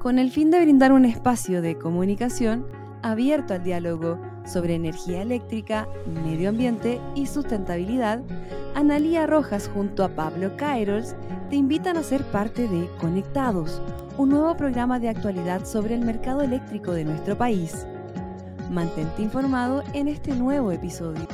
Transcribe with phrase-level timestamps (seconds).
[0.00, 2.66] con el fin de brindar un espacio de comunicación
[3.02, 5.86] abierto al diálogo sobre energía eléctrica,
[6.24, 8.22] medio ambiente y sustentabilidad,
[8.74, 11.14] Analía Rojas junto a Pablo Kairos
[11.50, 13.82] te invitan a ser parte de Conectados,
[14.16, 17.86] un nuevo programa de actualidad sobre el mercado eléctrico de nuestro país.
[18.70, 21.26] Mantente informado en este nuevo episodio.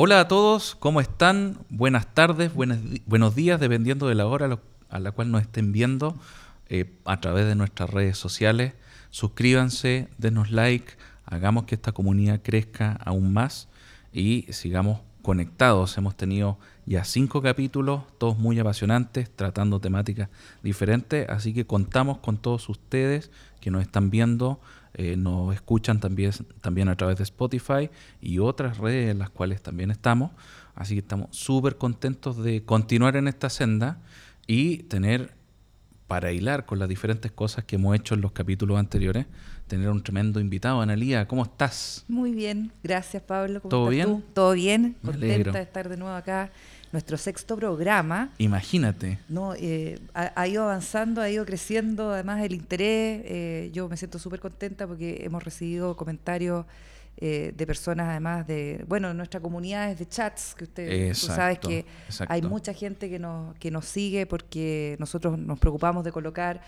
[0.00, 1.58] Hola a todos, ¿cómo están?
[1.70, 4.60] Buenas tardes, buenos días, dependiendo de la hora
[4.90, 6.14] a la cual nos estén viendo
[6.68, 8.74] eh, a través de nuestras redes sociales.
[9.10, 10.92] Suscríbanse, denos like,
[11.24, 13.66] hagamos que esta comunidad crezca aún más
[14.12, 15.98] y sigamos conectados.
[15.98, 20.28] Hemos tenido ya cinco capítulos, todos muy apasionantes, tratando temáticas
[20.62, 24.60] diferentes, así que contamos con todos ustedes que nos están viendo
[25.00, 27.88] eh, nos escuchan también, también a través de Spotify
[28.20, 30.32] y otras redes en las cuales también estamos.
[30.74, 34.00] Así que estamos súper contentos de continuar en esta senda
[34.48, 35.34] y tener,
[36.08, 39.26] para hilar con las diferentes cosas que hemos hecho en los capítulos anteriores,
[39.68, 40.80] tener un tremendo invitado.
[40.80, 42.04] Analía, ¿cómo estás?
[42.08, 43.60] Muy bien, gracias Pablo.
[43.60, 44.24] ¿Todo bien?
[44.34, 46.50] Todo bien, contenta de estar de nuevo acá
[46.92, 48.30] nuestro sexto programa.
[48.38, 49.18] Imagínate.
[49.28, 53.22] No, eh, ha, ido avanzando, ha ido creciendo, además el interés.
[53.24, 56.64] Eh, yo me siento súper contenta porque hemos recibido comentarios
[57.20, 61.58] eh, de personas, además de, bueno, nuestra comunidad es de chats, que usted tú sabes
[61.58, 61.84] que
[62.28, 66.60] hay mucha gente que nos, que nos sigue porque nosotros nos preocupamos de colocar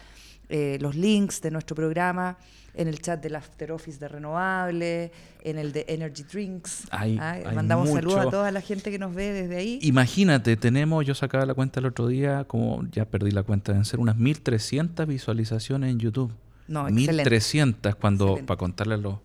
[0.81, 2.37] los links de nuestro programa
[2.75, 5.11] en el chat del After Office de Renovables,
[5.43, 6.87] en el de Energy Drinks.
[6.91, 7.39] Hay, ¿ah?
[7.55, 9.79] Mandamos saludos a toda la gente que nos ve desde ahí.
[9.83, 13.85] Imagínate, tenemos, yo sacaba la cuenta el otro día, como ya perdí la cuenta, deben
[13.85, 16.33] ser unas 1300 visualizaciones en YouTube.
[16.69, 19.19] No, 1300 cuando, para contarle a los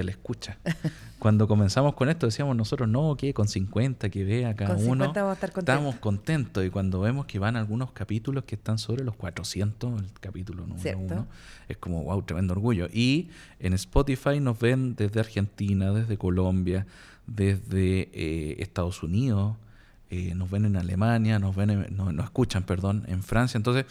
[0.00, 0.58] escucha.
[1.18, 5.12] Cuando comenzamos con esto decíamos nosotros, no, que con 50, que vea cada con uno.
[5.12, 9.04] Vamos a estar Estamos contentos y cuando vemos que van algunos capítulos que están sobre
[9.04, 11.26] los 400, el capítulo número uno,
[11.68, 12.88] es como, wow, tremendo orgullo.
[12.92, 13.28] Y
[13.60, 16.86] en Spotify nos ven desde Argentina, desde Colombia,
[17.26, 19.56] desde eh, Estados Unidos,
[20.10, 23.56] eh, nos ven en Alemania, nos ven, nos escuchan, perdón, en Francia.
[23.56, 23.86] Entonces,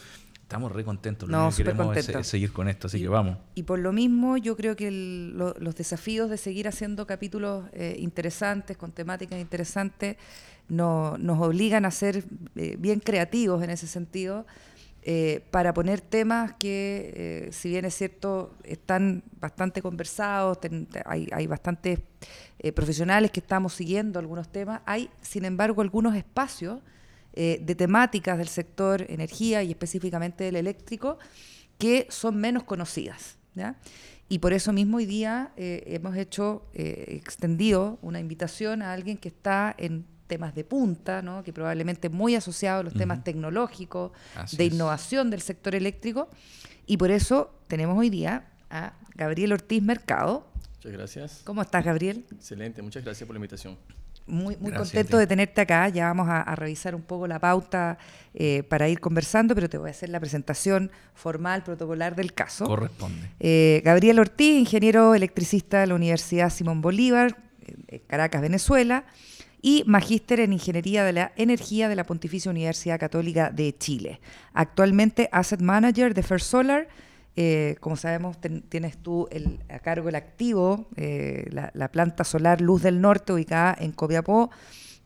[0.51, 3.37] Estamos re contentos, no, que queremos es, seguir con esto, así que vamos.
[3.55, 8.75] Y por lo mismo, yo creo que los desafíos de seguir haciendo capítulos eh, interesantes,
[8.75, 10.17] con temáticas interesantes,
[10.67, 12.25] nos obligan a ser
[12.57, 14.45] eh, bien creativos en ese sentido,
[15.03, 20.57] eh, para poner temas que, si bien es cierto, están bastante conversados,
[21.05, 21.99] hay, hay bastantes
[22.75, 26.79] profesionales que estamos siguiendo algunos temas, hay, sin embargo, algunos espacios
[27.33, 31.17] eh, de temáticas del sector energía y específicamente del eléctrico
[31.77, 33.37] que son menos conocidas.
[34.29, 39.17] Y por eso mismo hoy día eh, hemos hecho, eh, extendido una invitación a alguien
[39.17, 41.43] que está en temas de punta, ¿no?
[41.43, 44.11] que probablemente muy asociado a los temas tecnológicos,
[44.53, 46.29] de innovación del sector eléctrico.
[46.85, 50.47] Y por eso tenemos hoy día a Gabriel Ortiz Mercado.
[50.75, 51.41] Muchas gracias.
[51.43, 52.25] ¿Cómo estás, Gabriel?
[52.31, 53.77] Excelente, muchas gracias por la invitación
[54.27, 55.89] muy, muy contento de tenerte acá.
[55.89, 57.97] Ya vamos a, revisar un poco la pauta
[58.33, 62.65] eh, para ir conversando, pero te voy a hacer la presentación formal, protocolar del caso.
[62.65, 63.29] Corresponde.
[63.39, 67.37] Eh, Gabriel Ortiz, ingeniero electricista de la Universidad Simón Bolívar,
[68.07, 69.05] Caracas, Venezuela,
[69.61, 74.19] y magíster en Ingeniería de la Energía de la Pontificia Universidad Católica de Chile.
[74.53, 76.87] Actualmente Asset Manager de First Solar
[77.37, 78.37] eh, como sabemos,
[78.67, 83.75] tienes tú el, a cargo el activo, eh, la, planta solar Luz del Norte, ubicada
[83.79, 84.51] en Copiapó,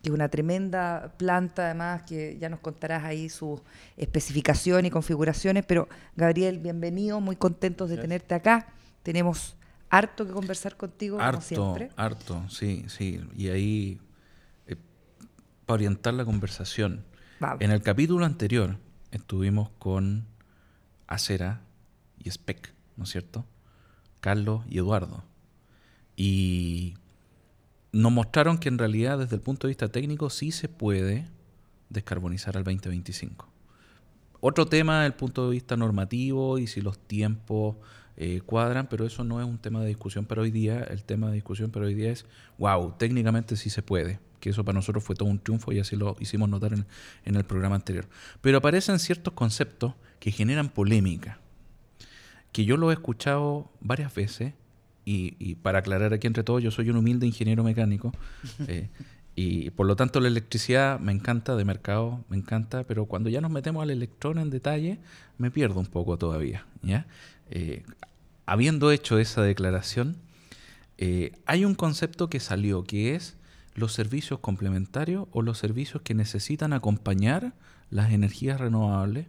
[0.02, 3.62] que es una tremenda planta, además, que ya nos contarás ahí sus
[3.96, 5.66] especificaciones y configuraciones.
[5.68, 8.68] Pero, Gabriel, bienvenido, muy contentos de tenerte acá.
[9.04, 9.56] Tenemos
[9.90, 11.90] harto que conversar contigo, harto, como siempre.
[11.96, 13.22] Harto, sí, sí.
[13.36, 14.00] Y ahí,
[14.66, 14.76] eh,
[15.66, 17.06] para orientar la conversación,
[17.60, 18.78] en el capítulo anterior
[19.12, 20.26] estuvimos con
[21.06, 21.62] Acera
[22.26, 22.30] y
[22.98, 23.46] ¿no es cierto?
[24.20, 25.24] Carlos y Eduardo.
[26.18, 26.96] Y
[27.92, 31.28] nos mostraron que en realidad desde el punto de vista técnico sí se puede
[31.90, 33.48] descarbonizar al 2025.
[34.42, 37.76] Otro tema desde el punto de vista normativo y si los tiempos
[38.18, 40.84] eh, cuadran, pero eso no es un tema de discusión para hoy día.
[40.84, 42.26] El tema de discusión para hoy día es,
[42.58, 45.96] wow, técnicamente sí se puede, que eso para nosotros fue todo un triunfo y así
[45.96, 48.08] lo hicimos notar en el programa anterior.
[48.42, 51.40] Pero aparecen ciertos conceptos que generan polémica
[52.56, 54.54] que yo lo he escuchado varias veces,
[55.04, 58.14] y, para aclarar aquí entre todos, yo soy un humilde ingeniero mecánico,
[58.70, 58.88] eh,
[59.36, 63.42] y por lo tanto la electricidad me encanta, de mercado me encanta, pero cuando ya
[63.42, 65.00] nos metemos al electrón en detalle,
[65.38, 66.66] me pierdo un poco todavía.
[66.82, 67.08] ¿ya?
[67.52, 67.84] Eh,
[68.46, 70.16] habiendo hecho esa declaración,
[70.98, 73.36] eh, hay un concepto que salió, que es
[73.74, 77.52] los servicios complementarios o los servicios que necesitan acompañar
[77.90, 79.28] las energías renovables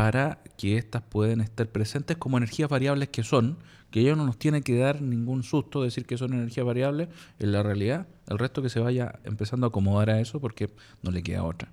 [0.00, 3.58] para que éstas puedan estar presentes como energías variables que son,
[3.90, 7.52] que ellos no nos tienen que dar ningún susto decir que son energías variables, en
[7.52, 10.70] la realidad, el resto que se vaya empezando a acomodar a eso porque
[11.02, 11.70] no le queda otra.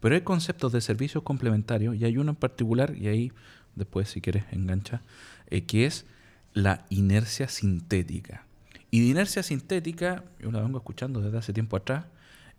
[0.00, 3.32] Pero hay conceptos de servicios complementarios y hay uno en particular, y ahí
[3.74, 5.02] después si quieres engancha,
[5.48, 6.06] eh, que es
[6.54, 8.46] la inercia sintética.
[8.90, 12.06] Y de inercia sintética, yo la vengo escuchando desde hace tiempo atrás,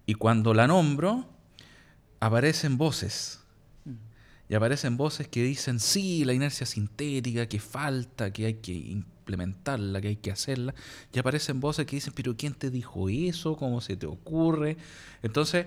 [0.06, 1.28] y cuando la nombro,
[2.20, 3.43] aparecen voces
[4.54, 10.00] y aparecen voces que dicen, sí, la inercia sintética, que falta, que hay que implementarla,
[10.00, 10.76] que hay que hacerla.
[11.12, 13.58] Y aparecen voces que dicen, pero ¿quién te dijo eso?
[13.58, 14.78] ¿Cómo se te ocurre?
[15.24, 15.66] Entonces,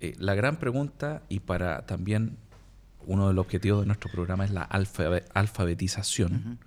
[0.00, 2.38] eh, la gran pregunta, y para también
[3.06, 6.58] uno de los objetivos de nuestro programa es la alfabetización,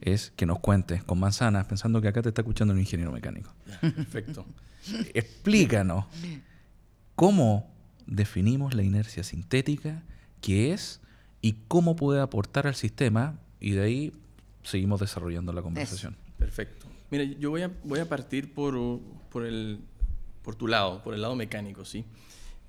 [0.00, 3.52] es que nos cuentes con manzanas, pensando que acá te está escuchando un ingeniero mecánico.
[3.82, 4.46] Perfecto.
[5.12, 6.06] Explícanos
[7.14, 7.70] cómo
[8.06, 10.02] definimos la inercia sintética
[10.40, 11.00] qué es
[11.40, 14.12] y cómo puede aportar al sistema y de ahí
[14.62, 16.16] seguimos desarrollando la conversación.
[16.38, 16.86] Perfecto.
[17.10, 19.00] Mira, yo voy a, voy a partir por,
[19.30, 19.80] por, el,
[20.42, 22.04] por tu lado, por el lado mecánico, ¿sí?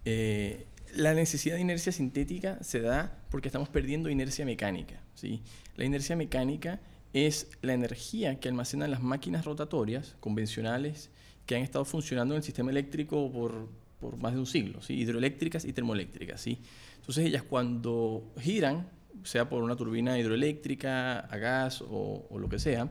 [0.06, 0.66] Eh,
[0.96, 5.42] la necesidad de inercia sintética se da porque estamos perdiendo inercia mecánica, ¿sí?
[5.76, 6.80] La inercia mecánica
[7.14, 11.10] es la energía que almacenan las máquinas rotatorias convencionales
[11.46, 13.70] que han estado funcionando en el sistema eléctrico por,
[14.00, 14.94] por más de un siglo, ¿sí?
[14.94, 16.42] hidroeléctricas y termoeléctricas.
[16.42, 16.60] ¿sí?
[17.02, 18.88] Entonces ellas cuando giran,
[19.24, 22.90] sea por una turbina hidroeléctrica, a gas o, lo que sea,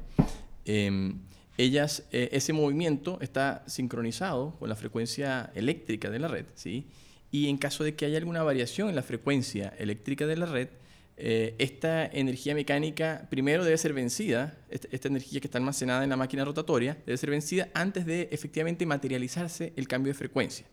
[0.65, 1.21] em,
[1.57, 6.87] ellas, eh, ese movimiento está sincronizado con la frecuencia eléctrica de la red, ¿sí?
[7.31, 10.69] Y en caso de que haya alguna variación en la frecuencia eléctrica de la red,
[11.17, 16.11] eh, esta energía mecánica primero debe ser vencida, esta, esta, energía que está almacenada en
[16.11, 20.67] la máquina rotatoria debe ser vencida antes de efectivamente materializarse el cambio de frecuencia.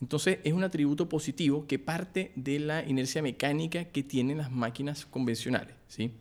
[0.00, 5.06] Entonces es un atributo positivo que parte de la inercia mecánica que tienen las máquinas
[5.06, 5.74] convencionales.
[5.88, 6.12] ¿sí?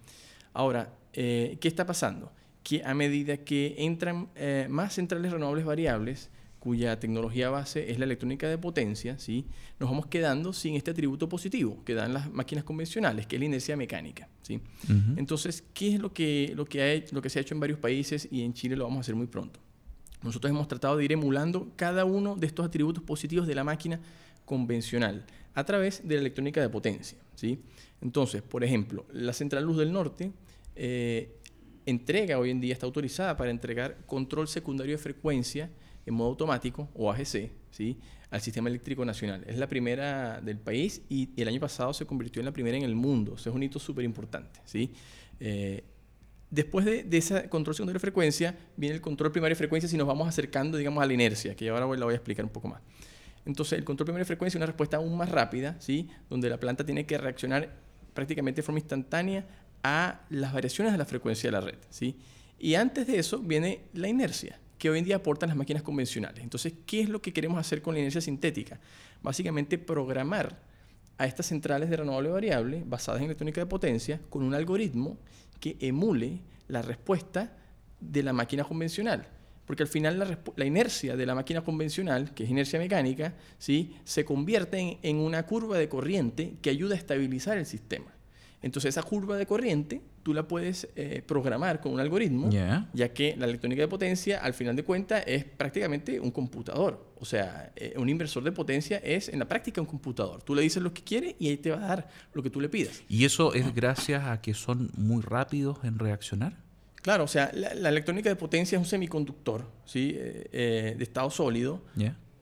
[0.53, 2.31] Ahora, eh, ¿qué está pasando?
[2.63, 6.29] Que a medida que entran eh, más centrales renovables variables,
[6.59, 9.45] cuya tecnología base es la electrónica de potencia, ¿sí?
[9.79, 13.45] nos vamos quedando sin este atributo positivo que dan las máquinas convencionales, que es la
[13.45, 14.27] inercia mecánica.
[14.41, 14.59] ¿sí?
[15.15, 18.27] Entonces, ¿qué es lo que, lo, que lo que se ha hecho en varios países
[18.29, 19.61] y en Chile lo vamos a hacer muy pronto?
[20.21, 23.99] Nosotros hemos tratado de ir emulando cada uno de estos atributos positivos de la máquina
[24.45, 27.17] convencional a través de la electrónica de potencia.
[27.35, 27.59] ¿sí?
[28.01, 30.31] Entonces, por ejemplo, la Central Luz del Norte
[30.75, 31.37] eh,
[31.85, 35.69] entrega, hoy en día está autorizada para entregar control secundario de frecuencia
[36.05, 37.97] en modo automático o AGC ¿sí?
[38.29, 39.43] al sistema eléctrico nacional.
[39.47, 42.83] Es la primera del país y, el año pasado se convirtió en la primera en
[42.83, 43.35] el mundo.
[43.35, 44.59] Es un hito súper importante.
[44.65, 44.91] ¿sí?
[45.39, 45.83] Eh,
[46.51, 50.07] Después de, ese control secundario de frecuencia, viene el control primario de frecuencia si nos
[50.07, 52.81] vamos acercando, digamos, a la inercia, que ahora la voy a explicar un poco más.
[53.45, 56.09] Entonces, el control primario de frecuencia es una respuesta aún más rápida, ¿sí?
[56.29, 57.75] donde la planta tiene que reaccionar
[58.13, 59.45] prácticamente de forma instantánea
[59.83, 61.77] a las variaciones de la frecuencia de la red.
[61.89, 62.17] ¿sí?
[62.57, 66.43] Y antes de eso viene la inercia, que hoy en día aportan las máquinas convencionales.
[66.43, 68.79] Entonces, ¿qué es lo que queremos hacer con la inercia sintética?
[69.21, 70.59] Básicamente, programar
[71.17, 75.17] a estas centrales de renovable variable basadas en electrónica de potencia con un algoritmo
[75.59, 77.57] que emule la respuesta
[77.99, 79.27] de la máquina convencional.
[79.65, 83.95] Porque al final la, inercia de la máquina convencional, que es inercia mecánica, ¿sí?
[84.03, 88.11] se convierte en, una curva de corriente que ayuda a estabilizar el sistema.
[88.61, 92.49] Entonces esa curva de corriente tú la puedes eh, programar con un algoritmo,
[92.93, 97.13] ya que la electrónica de potencia al final de cuentas es prácticamente un computador.
[97.19, 100.43] O sea, eh, un inversor de potencia es en la práctica un computador.
[100.43, 102.59] Tú le dices lo que quiere y ahí te va a dar lo que tú
[102.59, 103.01] le pidas.
[103.07, 106.57] ¿Y eso es gracias a que son muy rápidos en reaccionar?
[107.01, 110.15] Claro, o sea, la, electrónica de potencia es un semiconductor ¿sí?
[110.17, 111.81] Eh, de estado sólido.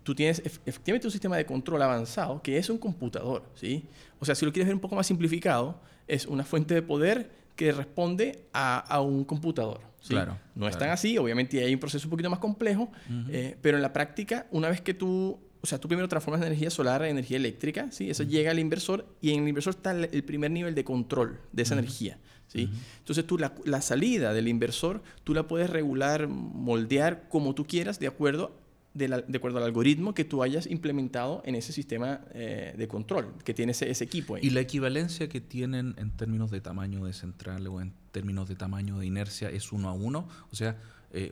[0.02, 3.44] Tú tienes efectivamente un sistema de control avanzado que es un computador.
[3.56, 3.86] ¿sí?
[4.20, 7.30] O sea, si lo quieres ver un poco más simplificado, es una fuente de poder
[7.56, 9.82] que responde a, un computador.
[10.08, 10.38] Claro.
[10.56, 12.92] No es tan así, obviamente hay un proceso un poquito más complejo,
[13.30, 16.48] eh, pero en la práctica, una vez que tú, o sea, tú primero transformas la
[16.48, 18.10] energía solar en energía eléctrica, ¿sí?
[18.10, 21.64] Eso llega al inversor y en el inversor está el primer nivel de control de
[21.64, 22.20] esa energía.
[22.48, 22.70] ¿sí?
[23.00, 28.00] Entonces tú la, la, salida del inversor, tú la puedes regular, moldear como tú quieras
[28.00, 28.56] de acuerdo
[28.98, 33.54] de, acuerdo al algoritmo que tú hayas implementado en ese sistema eh, de control que
[33.54, 34.38] tiene ese, equipo.
[34.38, 38.56] ¿Y la equivalencia que tienen en términos de tamaño de central o en términos de
[38.56, 40.27] tamaño de inercia es uno a uno?
[40.51, 40.77] O sea,
[41.12, 41.32] eh,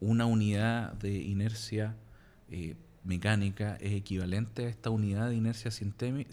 [0.00, 1.96] una unidad de inercia
[2.50, 2.74] eh,
[3.08, 6.28] mecánica es equivalente a esta unidad de inercia sintética.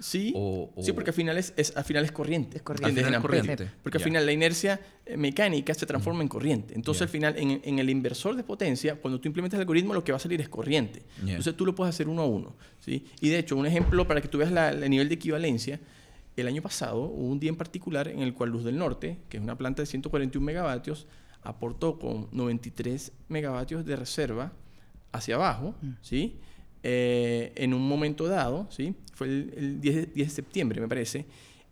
[0.00, 0.34] Sí,
[0.82, 2.56] sí, porque al final es, al final es corriente.
[2.56, 3.70] Es corriente.
[3.82, 6.74] Porque al final la inercia eh, mecánica se transforma en corriente.
[6.74, 10.10] Entonces al final en, el inversor de potencia, cuando tú implementas el algoritmo, lo que
[10.10, 11.04] va a salir es corriente.
[11.24, 12.56] Entonces tú lo puedes hacer uno a uno.
[12.80, 13.06] ¿sí?
[13.20, 15.78] Y de hecho, un ejemplo para que tú veas el nivel de equivalencia,
[16.36, 19.36] el año pasado hubo un día en particular en el cual Luz del Norte, que
[19.36, 21.06] es una planta de 141 megavatios,
[21.42, 24.52] aportó con 93 megavatios de reserva
[25.12, 25.90] hacia abajo, mm.
[26.00, 26.38] ¿sí?
[26.82, 28.94] Eh, en un momento dado, ¿sí?
[29.14, 31.26] Fue el, 10, de, septiembre, me parece.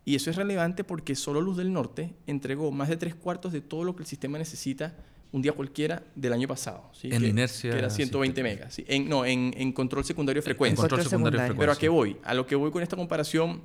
[0.05, 3.61] Y eso es relevante porque solo Luz del Norte entregó más de tres cuartos de
[3.61, 4.95] todo lo que el sistema necesita
[5.31, 6.89] un día cualquiera del año pasado.
[6.93, 7.09] ¿sí?
[7.11, 7.71] En inercia.
[7.71, 8.73] Que era 120 megas.
[8.73, 8.85] ¿sí?
[8.87, 10.81] En, no, en, control secundario de frecuencia.
[10.81, 11.59] control secundario de frecuencia.
[11.59, 12.17] Pero ¿a qué voy?
[12.23, 13.61] A lo que voy con esta comparación,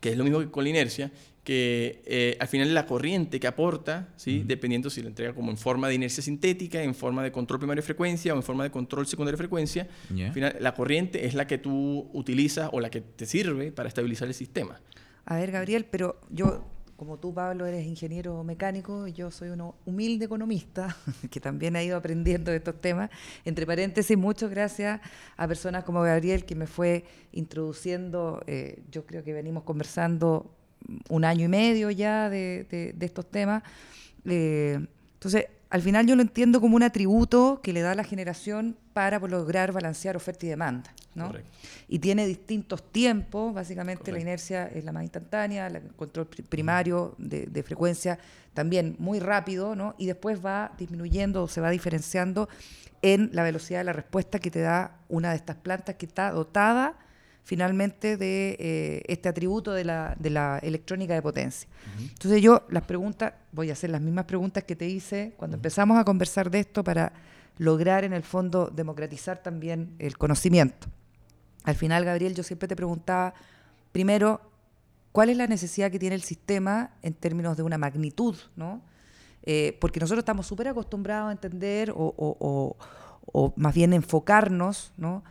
[0.00, 1.10] que es lo mismo que con la inercia,
[1.44, 4.42] que eh, al final la corriente que aporta, ¿sí?
[4.46, 7.82] dependiendo si la entrega como en forma de inercia sintética, en forma de control primario
[7.82, 11.34] de frecuencia o en forma de control secundario de frecuencia, al final la corriente es
[11.34, 14.80] la que tú utilizas o la que te sirve para estabilizar el sistema.
[15.26, 16.64] A ver, Gabriel, pero yo,
[16.96, 20.96] como tú, Pablo, eres ingeniero mecánico, y yo soy un humilde economista
[21.30, 23.10] que también ha ido aprendiendo de estos temas.
[23.44, 25.00] Entre paréntesis, muchas gracias
[25.36, 30.54] a personas como Gabriel que me fue introduciendo, eh, yo creo que venimos conversando
[31.08, 33.62] un año y medio ya de, estos temas.
[34.24, 38.76] Eh, entonces, al final yo lo entiendo como un atributo que le da la generación
[38.92, 40.94] para lograr balancear oferta y demanda.
[41.16, 41.32] ¿no?
[41.88, 47.62] Y tiene distintos tiempos, básicamente la inercia es la más instantánea, el control primario de,
[47.64, 48.20] frecuencia
[48.52, 49.96] también muy rápido, ¿no?
[49.98, 52.48] y después va disminuyendo o se va diferenciando
[53.02, 56.30] en la velocidad de la respuesta que te da una de estas plantas que está
[56.30, 56.94] dotada
[57.44, 61.68] finalmente de eh, este atributo de la, de la, electrónica de potencia.
[62.00, 65.98] Entonces yo las preguntas, voy a hacer las mismas preguntas que te hice cuando empezamos
[65.98, 67.12] a conversar de esto para
[67.58, 70.88] lograr en el fondo democratizar también el conocimiento.
[71.64, 73.34] Al final, Gabriel, yo siempre te preguntaba,
[73.92, 74.40] primero,
[75.12, 78.36] ¿cuál es la necesidad que tiene el sistema en términos de una magnitud?
[78.56, 78.82] ¿no?
[79.42, 82.76] Eh, porque nosotros estamos súper acostumbrados a entender o, o,
[83.26, 85.22] o más bien enfocarnos ¿no?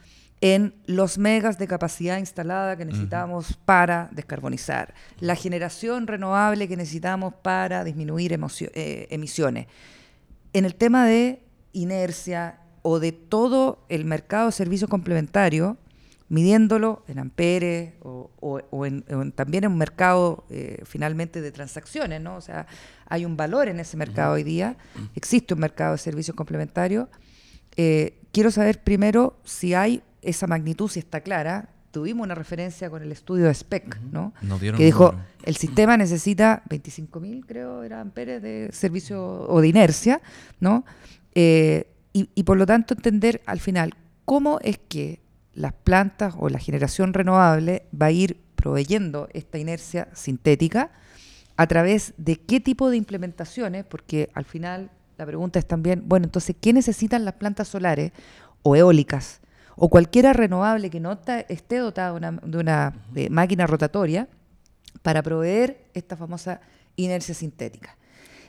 [0.44, 7.34] En los megas de capacidad instalada que necesitamos para descarbonizar, la generación renovable que necesitamos
[7.36, 8.38] para disminuir
[8.74, 9.68] eh, emisiones.
[10.52, 15.78] En el tema de inercia o de todo el mercado de servicios complementarios,
[16.28, 18.30] midiéndolo en amperes o,
[19.36, 22.36] también en un mercado eh, finalmente de transacciones, ¿no?
[22.36, 22.68] O sea,
[23.08, 24.76] hay un valor en ese mercado hoy día,
[25.16, 27.08] existe un mercado de servicios complementarios.
[27.78, 31.70] Eh, quiero saber primero si hay esa magnitud si está clara.
[31.92, 34.34] Tuvimos una referencia con el estudio de SPEC, ¿no?
[34.60, 35.14] que dijo,
[35.44, 40.20] el sistema necesita 25.000, creo, era amperes de servicio o de inercia,
[40.60, 40.86] ¿no?
[41.36, 45.20] Eh, y, por lo tanto entender al final cómo es que
[45.54, 50.92] las plantas o la generación renovable va a ir proveyendo esta inercia sintética
[51.58, 56.26] a través de qué tipo de implementaciones, porque al final la pregunta es también, bueno,
[56.26, 58.12] entonces, ¿qué necesitan las plantas solares
[58.64, 59.42] o eólicas
[59.76, 61.18] o cualquiera renovable que no
[61.50, 62.94] esté dotada de una,
[63.30, 64.28] máquina rotatoria
[65.02, 66.62] para proveer esta famosa
[66.96, 67.98] inercia sintética.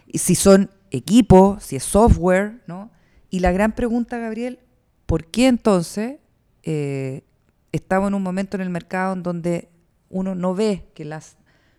[0.07, 2.90] Y si son equipos, si es software, ¿no?
[3.31, 4.61] Y la gran pregunta, Gabriel,
[5.07, 6.19] ¿por qué entonces
[6.62, 7.25] eh,
[7.73, 9.69] estamos en un momento en el mercado en donde
[10.11, 11.37] uno no ve que las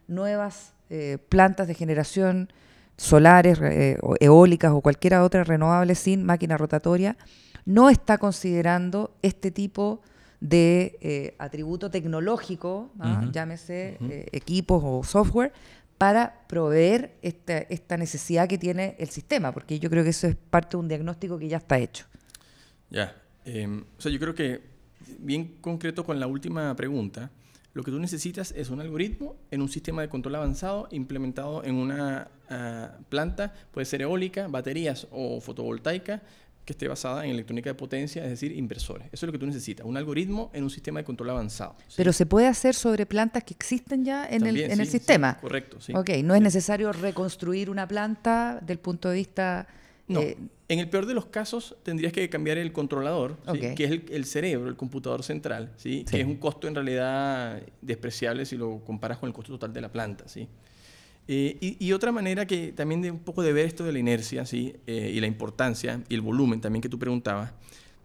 [0.07, 2.49] nuevas eh, plantas de generación
[2.97, 7.17] solares, eh, eólicas o cualquiera otra renovable sin máquina rotatoria
[7.65, 10.01] no está considerando este tipo
[10.39, 13.27] de eh, atributo tecnológico, ¿ah?
[13.31, 15.51] llámese eh, equipos o software,
[15.97, 20.35] para proveer esta, esta necesidad que tiene el sistema, porque yo creo que eso es
[20.35, 22.05] parte de un diagnóstico que ya está hecho.
[22.89, 24.61] Ya, em, o sea, yo creo que
[25.19, 27.31] bien concreto con la última pregunta,
[27.73, 31.75] lo que tú necesitas es un algoritmo en un sistema de control avanzado implementado en
[31.75, 36.23] una ah, planta, puede ser eólica, baterías o fotovoltaica,
[36.65, 39.07] que esté basada en electrónica de potencia, es decir, inversores.
[39.11, 41.75] Eso es lo que tú necesitas, un algoritmo en un sistema de control avanzado.
[41.95, 45.39] Pero se puede hacer sobre plantas que existen ya en, el, en el, sistema.
[45.39, 45.93] correcto, sí.
[45.95, 49.67] Ok, no es necesario reconstruir una planta del punto de vista...
[50.07, 50.21] No.
[50.21, 53.37] Eh, en el peor de los casos tendrías que cambiar el controlador,
[53.75, 56.05] que es el, cerebro, el computador central, ¿sí?
[56.09, 59.81] que es un costo en realidad despreciable si lo comparas con el costo total de
[59.81, 60.27] la planta.
[60.27, 60.47] ¿sí?
[61.27, 64.45] Eh, y, otra manera que también de un poco de ver esto de la inercia
[64.45, 64.75] ¿sí?
[64.85, 67.51] Eh, y la importancia y el volumen también que tú preguntabas,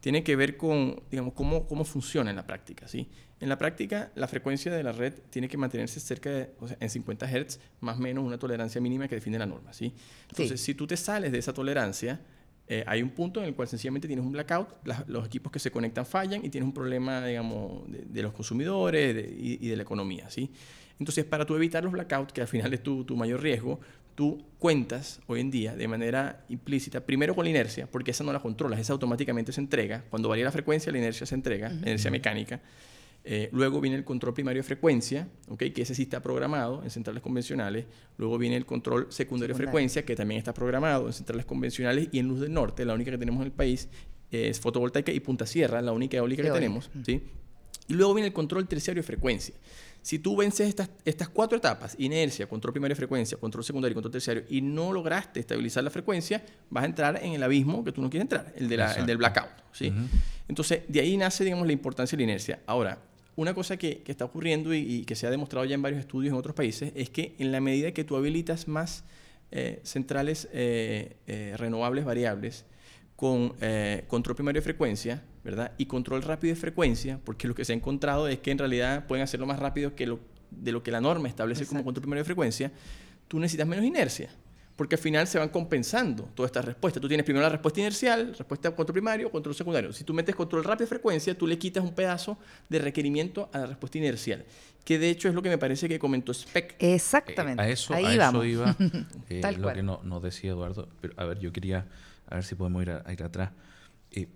[0.01, 2.89] tiene que ver con, digamos, cómo, cómo funciona en la práctica.
[2.89, 3.09] ¿sí?
[3.39, 6.79] En la práctica, la frecuencia de la red tiene que mantenerse cerca de, o sea,
[6.81, 9.73] en 50 Hz, más o menos una tolerancia mínima que define la norma.
[9.75, 9.93] ¿sí?
[10.31, 12.21] Entonces, si tú te sales de esa tolerancia,
[12.67, 14.69] eh, hay un punto en el cual sencillamente tienes un blackout,
[15.09, 19.59] los equipos que se conectan fallan y tienes un problema, digamos, de, los consumidores y,
[19.61, 20.51] y, de la economía, ¿sí?
[21.01, 23.81] Entonces, para tú evitar los blackouts, que al final es tu, tu mayor riesgo,
[24.15, 28.33] tú cuentas hoy en día de manera implícita, primero con la inercia, porque esa no
[28.33, 30.05] la controlas, esa automáticamente se entrega.
[30.11, 32.61] Cuando varía la frecuencia, la inercia se entrega, la inercia mecánica.
[33.25, 35.71] Eh, luego viene el control primario de frecuencia, ¿okay?
[35.71, 37.87] que ese sí está programado en centrales convencionales.
[38.19, 42.19] Luego viene el control secundario de frecuencia, que también está programado en centrales convencionales y
[42.19, 43.89] en Luz del Norte, la única que tenemos en el país
[44.31, 46.91] es fotovoltaica y Punta Sierra, la única eólica que tenemos.
[47.05, 47.23] ¿sí?
[47.91, 49.53] Y luego viene el control terciario de frecuencia.
[50.01, 53.95] Si tú vences estas, estas cuatro etapas, inercia, control primario de frecuencia, control secundario y
[53.95, 57.91] control terciario, y no lograste estabilizar la frecuencia, vas a entrar en el abismo que
[57.91, 59.51] tú no quieres entrar, el, de la, el del blackout.
[59.73, 59.93] ¿sí?
[60.47, 62.61] Entonces, de ahí nace, digamos, la importancia de la inercia.
[62.65, 62.99] Ahora,
[63.35, 66.33] una cosa que, que está ocurriendo y, que se ha demostrado ya en varios estudios
[66.33, 69.03] en otros países es que en la medida que tú habilitas más
[69.51, 72.67] eh, centrales eh, eh, renovables variables
[73.17, 73.53] con
[74.07, 75.73] control primario de frecuencia, ¿verdad?
[75.79, 79.07] Y control rápido de frecuencia, porque lo que se ha encontrado es que en realidad
[79.07, 80.21] pueden hacerlo más rápido que lo,
[80.51, 82.73] de lo que la norma establece como control primario de frecuencia,
[83.29, 84.29] tú necesitas menos inercia,
[84.77, 87.01] porque al final se van compensando todas estas respuestas.
[87.01, 89.93] Tú tienes primero la respuesta inercial, respuesta control primario, control secundario.
[89.93, 93.59] Si tú metes control rápido de frecuencia, tú le quitas un pedazo de requerimiento a
[93.59, 94.45] la respuesta inercial,
[94.85, 96.77] que de hecho es lo que me parece que comentó Speck.
[96.79, 97.63] Exactamente.
[97.63, 98.47] a eso, Ahí vamos.
[98.47, 98.75] iba
[99.29, 100.89] eh, lo que nos no decía Eduardo.
[101.01, 101.87] Pero, a ver, yo quería,
[102.27, 103.51] a ver si podemos ir, a, ir atrás.
[104.13, 104.29] Eh,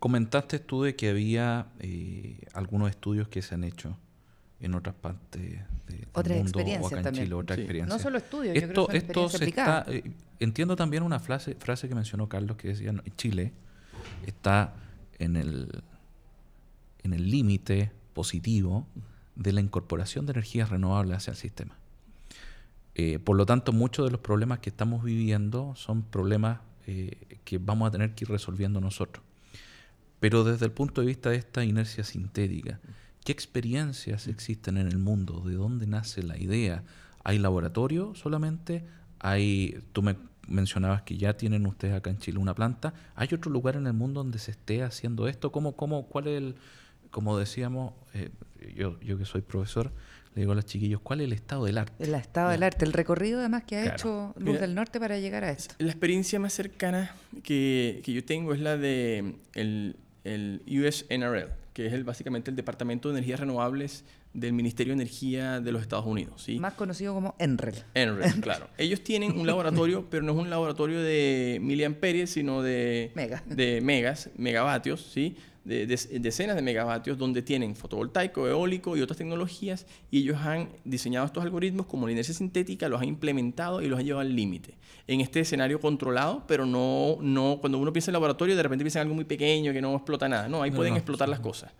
[0.00, 3.98] Comentaste tú de que había eh, algunos estudios que se han hecho
[4.58, 5.62] en otras partes de,
[6.22, 7.94] del mundo o acá en Chile, otra experiencia.
[7.94, 11.54] No solo estudios, esto, yo creo que esto se está, eh, entiendo también una frase,
[11.54, 13.52] frase que mencionó Carlos que decía Chile
[14.26, 14.72] está
[15.18, 15.82] en el
[17.02, 18.86] en el límite positivo
[19.36, 21.76] de la incorporación de energías renovables hacia el sistema.
[22.94, 26.60] Eh, por lo tanto, muchos de los problemas que estamos viviendo son problemas
[27.44, 29.24] que vamos a tener que ir resolviendo nosotros.
[30.20, 32.78] Pero desde el punto de vista de esta inercia sintética,
[33.24, 35.42] ¿qué experiencias existen en el mundo?
[35.44, 36.84] ¿De dónde nace la idea?
[37.24, 38.84] ¿Hay laboratorio solamente?
[39.18, 40.16] ¿Hay, tú me
[40.50, 42.92] mencionabas que ya tienen ustedes acá en Chile una planta.
[43.14, 45.52] ¿Hay otro lugar en el mundo donde se esté haciendo esto?
[45.52, 46.56] ¿Cómo, cómo, cuál es el,
[47.10, 48.30] como decíamos, eh,
[48.74, 49.92] yo, yo que soy profesor,
[50.34, 52.04] le digo a los chiquillos, ¿cuál es el estado del arte?
[52.04, 55.44] El estado del arte, el recorrido además que ha hecho Luz del Norte para llegar
[55.44, 55.74] a esto.
[55.78, 61.48] La experiencia más cercana que, que yo tengo es la de el, el US NRL,
[61.72, 65.82] que es el, básicamente el Departamento de Energías Renovables del Ministerio de Energía de los
[65.82, 66.42] Estados Unidos.
[66.42, 66.58] ¿sí?
[66.58, 67.84] Más conocido como NREL.
[67.94, 68.68] NREL, claro.
[68.78, 73.12] Ellos tienen un laboratorio, pero no es un laboratorio de miliamperes, sino de,
[73.46, 75.36] de megas, megavatios, ¿sí?
[75.64, 81.26] de, decenas de megavatios donde tienen fotovoltaico, eólico y otras tecnologías y ellos han diseñado
[81.26, 84.74] estos algoritmos como la inercia sintética, los han implementado y los han llevado al límite.
[85.06, 89.00] En este escenario controlado, pero no, no cuando uno piensa en laboratorio, de repente piensa
[89.00, 90.48] en algo muy pequeño que no explota nada.
[90.48, 91.72] No, ahí pueden explotar las cosas.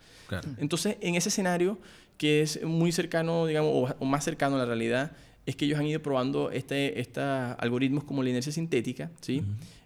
[0.58, 1.78] Entonces, en ese escenario,
[2.20, 5.12] que es muy cercano, digamos, o, más cercano a la realidad,
[5.46, 7.24] es que ellos han ido probando este, estos
[7.58, 9.42] algoritmos como la inercia sintética, ¿sí?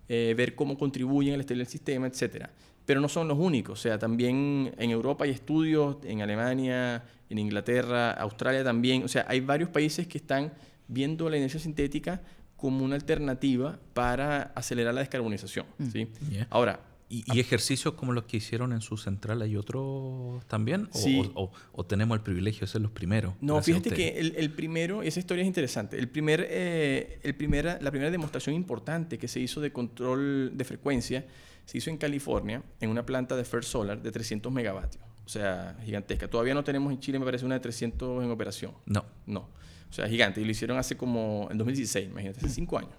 [0.09, 2.51] Eh, ver cómo contribuyen al estilo del sistema, etcétera
[2.87, 3.79] pero no son los únicos.
[3.79, 9.05] O sea, también en Europa hay estudios, en Alemania, en Inglaterra, Australia también.
[9.05, 10.53] O sea, hay varios países que están
[10.87, 12.21] viendo la energía sintética
[12.57, 15.67] como una alternativa para acelerar la descarbonización.
[15.79, 15.87] Mm.
[15.87, 16.09] ¿sí?
[16.51, 16.81] Ahora,
[17.27, 20.89] ¿Y, ejercicios como los que hicieron en su central hay otros también?
[21.35, 23.35] O, o, tenemos el privilegio de ser los primeros?
[23.41, 25.99] No, fíjate que el, el, primero, esa historia es interesante.
[25.99, 30.65] El primer, eh, el primera, la primera demostración importante que se hizo de control de
[30.65, 31.27] frecuencia
[31.67, 35.03] se hizo en California, en una planta de First Solar de 300 megavatios.
[35.25, 36.29] O sea, gigantesca.
[36.29, 38.73] Todavía no tenemos en Chile, me parece, una de 300 en operación.
[38.87, 39.05] No.
[39.27, 39.49] No.
[39.89, 40.41] O sea, gigante.
[40.41, 42.93] Y lo hicieron hace como, en 2016, imagínate, hace cinco años.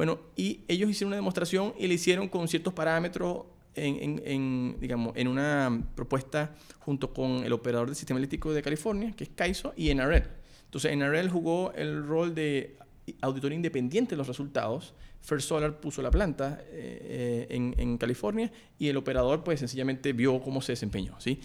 [0.00, 3.42] Bueno, y ellos hicieron una demostración y le hicieron con ciertos parámetros
[3.74, 9.24] en, digamos, en una propuesta junto con el operador del sistema eléctrico de California, que
[9.24, 10.22] es CAISO, y NRL.
[10.64, 12.78] Entonces, NRL jugó el rol de
[13.20, 18.88] auditor independiente de los resultados First Solar puso la planta eh, eh, en, California y
[18.88, 21.20] el operador pues sencillamente vio cómo se desempeñó.
[21.20, 21.42] ¿sí?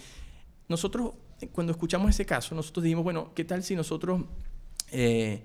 [0.66, 1.12] Nosotros,
[1.52, 4.22] cuando escuchamos ese caso, nosotros dijimos, bueno, ¿qué tal si nosotros
[4.92, 5.42] eh,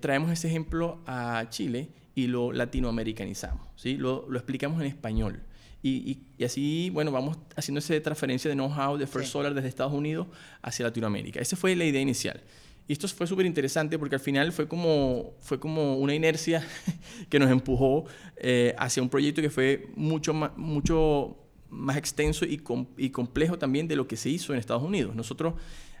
[0.00, 3.66] traemos ese ejemplo a Chile y lo latinoamericanizamos?
[3.76, 3.96] ¿sí?
[3.96, 5.42] Lo, lo explicamos en español.
[5.82, 9.92] Y, y, así, bueno, vamos haciendo esa transferencia de know-how de First Solar desde Estados
[9.92, 10.26] Unidos
[10.62, 11.40] hacia Latinoamérica.
[11.40, 12.40] Esa fue la idea inicial.
[12.86, 16.66] Y esto fue súper interesante porque al final fue como, fue como una inercia
[17.28, 18.04] que nos empujó
[18.36, 21.36] eh, hacia un proyecto que fue mucho más, mucho
[21.70, 22.62] más extenso y,
[22.96, 25.14] y, complejo también de lo que se hizo en Estados Unidos.
[25.14, 25.54] Nosotros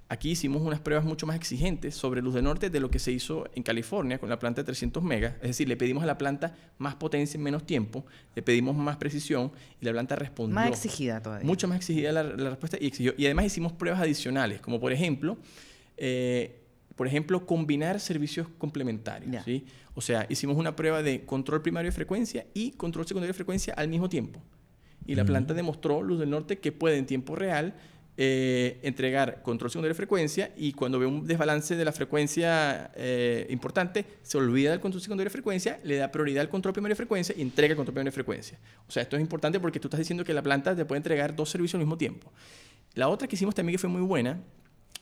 [0.08, 3.10] Aquí hicimos unas pruebas mucho más exigentes sobre luz del norte de lo que se
[3.10, 5.34] hizo en California con la planta de 300 megas.
[5.36, 8.98] Es decir, le pedimos a la planta más potencia en menos tiempo, le pedimos más
[8.98, 10.54] precisión y la planta respondió.
[10.54, 11.46] Más exigida todavía.
[11.46, 13.14] Mucho más exigida la, respuesta y exigió.
[13.16, 15.38] Y además hicimos pruebas adicionales, como por ejemplo,
[15.96, 16.60] eh,
[16.96, 19.42] por ejemplo, combinar servicios complementarios.
[19.44, 19.64] ¿sí?
[19.94, 23.72] O sea, hicimos una prueba de control primario de frecuencia y control secundario de frecuencia
[23.74, 24.42] al mismo tiempo.
[25.06, 27.74] Y la planta demostró, Luz del Norte, que puede en tiempo real
[28.16, 33.46] eh, entregar control secundario de frecuencia y cuando ve un desbalance de la frecuencia eh,
[33.50, 36.96] importante, se olvida del control secundario de frecuencia, le da prioridad al control primario de
[36.96, 38.58] frecuencia y entrega el control primario de frecuencia.
[38.86, 41.34] O sea, esto es importante porque tú estás diciendo que la planta te puede entregar
[41.34, 42.30] dos servicios al mismo tiempo.
[42.94, 44.40] La otra que hicimos también que fue muy buena,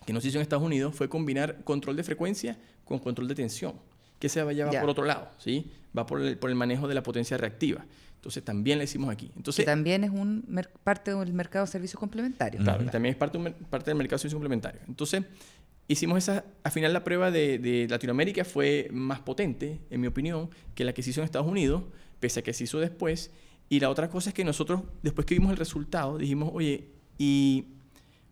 [0.07, 3.75] que nos hizo en Estados Unidos, fue combinar control de frecuencia con control de tensión,
[4.19, 5.71] que se va, ya va por otro lado, ¿sí?
[5.97, 7.85] va por el, por el manejo de la potencia reactiva.
[8.23, 9.33] Entonces también la hicimos aquí.
[9.35, 10.47] Entonces, que también es un
[10.85, 12.63] parte del mercado de servicios complementarios.
[12.63, 13.37] Claro, también es parte,
[13.69, 14.85] parte del mercado de servicios complementarios.
[14.87, 15.25] Entonces,
[15.89, 20.51] hicimos esa, al final la prueba de, de, Latinoamérica fue más potente, en mi opinión,
[20.77, 21.83] que la que se hizo en Estados Unidos,
[22.21, 23.33] pese a que se hizo después.
[23.69, 27.65] Y la otra cosa es que nosotros, después que vimos el resultado, dijimos, oye, ¿y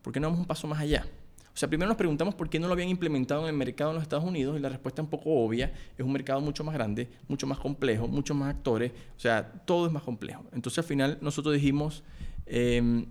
[0.01, 1.05] por qué no vamos un paso más allá?
[1.53, 3.95] O sea, primero nos preguntamos por qué no lo habían implementado en el mercado en
[3.95, 5.73] los Estados Unidos y la respuesta es un poco obvia.
[5.97, 8.91] Es un mercado mucho más grande, mucho más complejo, muchos más actores.
[9.17, 10.45] O sea, todo es más complejo.
[10.53, 12.03] Entonces al final nosotros dijimos,
[12.45, 13.05] em,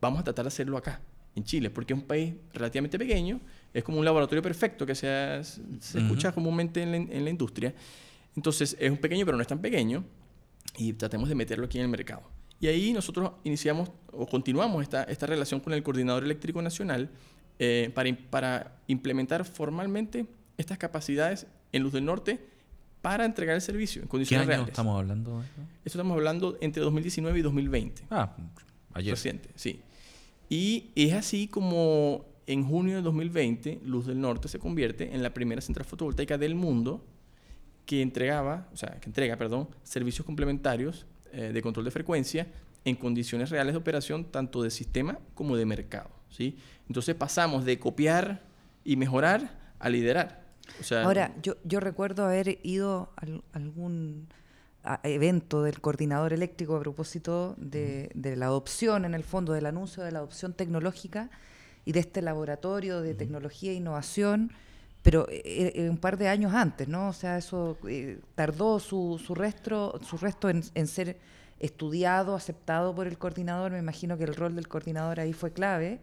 [0.00, 1.00] vamos a tratar de hacerlo acá,
[1.34, 3.40] en Chile, porque es un país relativamente pequeño.
[3.72, 7.74] Es como un laboratorio perfecto que se, se escucha comúnmente en la, en la industria.
[8.36, 10.04] Entonces es un pequeño, pero no es tan pequeño.
[10.76, 12.22] Y tratemos de meterlo aquí en el mercado.
[12.60, 17.10] Y ahí nosotros iniciamos o continuamos esta, esta relación con el Coordinador Eléctrico Nacional
[17.64, 20.26] eh, para, para, implementar formalmente
[20.58, 22.40] estas capacidades en Luz del Norte
[23.02, 25.38] para entregar el servicio en condiciones ¿Qué año estamos hablando?
[25.38, 25.60] De esto?
[25.84, 28.02] estamos hablando entre 2019 y 2020.
[28.10, 28.34] Ah,
[28.94, 29.12] ayer.
[29.14, 29.80] Reciente, sí.
[30.48, 35.32] Y es así como en junio de 2020 Luz del Norte se convierte en la
[35.32, 37.06] primera central fotovoltaica del mundo
[37.86, 42.48] que entregaba, o sea, que entrega, perdón, servicios complementarios eh, de control de frecuencia
[42.84, 46.21] en condiciones reales de operación tanto de sistema como de mercado.
[46.32, 46.58] ¿Sí?
[46.88, 48.42] Entonces pasamos de copiar
[48.84, 50.42] y mejorar a liderar.
[51.02, 54.28] Ahora, yo, yo recuerdo haber ido a algún
[55.04, 60.10] evento del coordinador eléctrico a propósito de, la adopción, en el fondo, del anuncio de
[60.10, 61.30] la adopción tecnológica
[61.84, 64.52] y de este laboratorio de tecnología e innovación,
[65.02, 67.08] pero eh, eh, un par de años antes, ¿no?
[67.08, 71.18] O sea, eso eh, tardó su, su, resto, su resto en, en ser
[71.58, 73.72] estudiado, aceptado por el coordinador.
[73.72, 76.00] Me imagino que el rol del coordinador ahí fue clave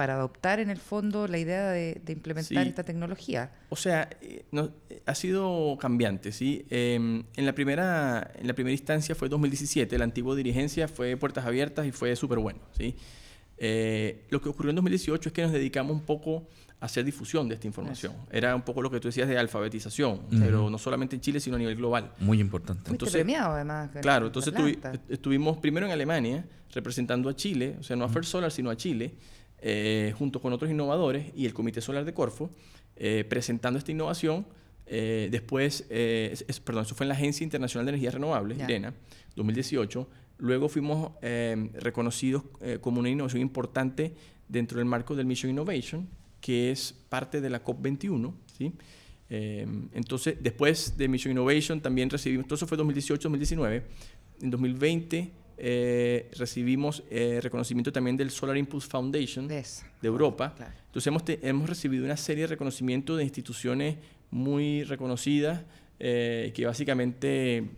[0.00, 3.52] para adoptar en el fondo la idea de, implementar esta tecnología.
[3.68, 4.46] O sea, eh,
[5.04, 6.64] ha sido cambiante, ¿sí?
[6.70, 11.44] Em, en, la primera, en la primera instancia fue 2017, la antigua dirigencia fue puertas
[11.44, 12.96] abiertas y fue súper bueno, ¿sí?
[13.58, 16.48] Eh, lo que ocurrió en 2018 es que nos dedicamos un poco
[16.80, 18.14] a hacer difusión de esta información.
[18.30, 21.56] Era un poco lo que tú decías de alfabetización, pero no solamente en Chile, sino
[21.56, 22.14] a nivel global.
[22.20, 22.90] Muy importante.
[22.90, 23.90] entonces, premiado, además.
[24.00, 24.54] Claro, entonces
[25.10, 28.76] estuvimos primero en Alemania representando a Chile, o sea, no a First Solar, sino a
[28.76, 29.12] Chile,
[29.62, 32.50] eh, junto con otros innovadores y el Comité Solar de Corfo,
[32.96, 34.46] eh, presentando esta innovación.
[34.86, 35.82] Eh, después,
[36.64, 38.94] perdón, eso fue en la Agencia Internacional de Energías Renovables, IRENA,
[39.36, 40.08] 2018.
[40.38, 41.12] Luego fuimos
[41.74, 42.42] reconocidos
[42.80, 44.14] como una innovación importante
[44.48, 46.08] dentro del marco del Mission Innovation,
[46.40, 48.32] que es parte de la COP21.
[48.56, 48.72] ¿sí?
[49.28, 53.82] entonces, después de Mission Innovation también recibimos, todo eso fue 2018-2019.
[54.42, 59.62] En 2020 eh, recibimos eh, reconocimiento también del Solar Impulse Foundation de
[60.02, 60.54] Europa.
[60.86, 63.98] Entonces hemos, hemos recibido una serie de reconocimientos de instituciones
[64.30, 65.60] muy reconocidas
[65.98, 67.68] eh, que básicamente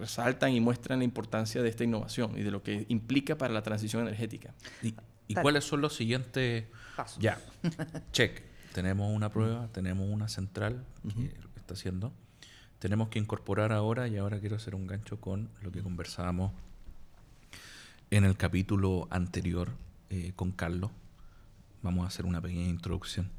[0.00, 3.62] resaltan y muestran la importancia de esta innovación y de lo que implica para la
[3.62, 4.54] transición energética.
[4.82, 6.64] ¿Y, cuáles son los siguientes
[6.96, 7.22] pasos?
[7.22, 7.38] Ya,
[8.12, 8.42] check.
[8.72, 10.82] Tenemos una prueba, tenemos una central
[11.14, 12.10] que está haciendo
[12.78, 16.52] tenemos que incorporar ahora, y ahora quiero hacer un gancho con lo que conversábamos
[18.10, 19.70] en el capítulo anterior
[20.10, 20.90] eh, con Carlos.
[21.82, 23.30] Vamos a hacer una pequeña introducción.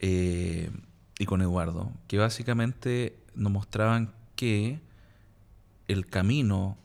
[0.00, 0.70] Eh,
[1.18, 4.80] y con Eduardo, que básicamente nos mostraban que
[5.86, 6.76] el camino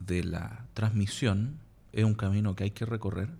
[0.00, 1.58] de la transmisión
[1.92, 3.30] es un camino que hay que recorrer,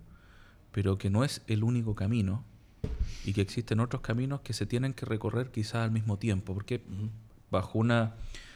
[0.71, 2.43] pero que no es el único camino
[3.25, 6.81] y que existen otros caminos que se tienen que recorrer quizás al mismo tiempo, porque
[7.53, 8.15] bajo una...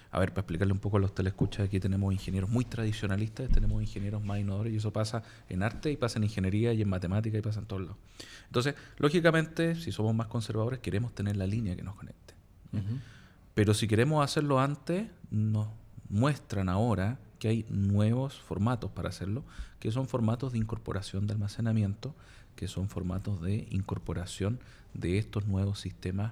[0.09, 3.81] A ver, para explicarle un poco a los telescuchas, aquí tenemos ingenieros muy tradicionalistas, tenemos
[3.81, 7.37] ingenieros más innovadores, y eso pasa en arte y pasa en ingeniería y en matemática
[7.37, 7.97] y pasa en todos lados.
[8.45, 12.33] Entonces, lógicamente, si somos más conservadores, queremos tener la línea que nos conecte.
[13.53, 15.73] Pero si queremos hacerlo antes, no,
[16.09, 19.43] muestran ahora que hay nuevos formatos para hacerlo,
[19.79, 22.15] que son formatos de incorporación de almacenamiento,
[22.55, 24.59] que son formatos de incorporación
[24.93, 26.31] de estos nuevos sistemas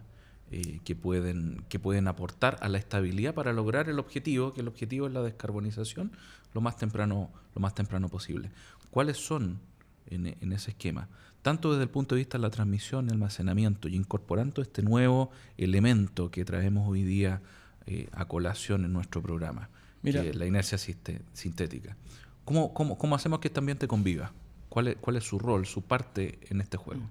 [0.52, 4.68] eh, que, pueden, que pueden aportar a la estabilidad para lograr el objetivo, que el
[4.68, 6.12] objetivo es la descarbonización
[6.54, 8.52] lo más temprano, lo más temprano posible.
[8.92, 9.60] ¿Cuáles son
[10.08, 11.10] en, ese esquema?
[11.42, 15.32] Tanto desde el punto de vista de la transmisión y almacenamiento, y incorporando este nuevo
[15.58, 17.42] elemento que traemos hoy día
[17.88, 19.70] eh, a colación en nuestro programa,
[20.04, 21.98] que es la inercia sintética.
[22.46, 24.32] ¿Cómo, cómo, cómo hacemos que este ambiente conviva?
[24.70, 27.02] ¿Cuál es, ¿Cuál es su rol, su parte en este juego?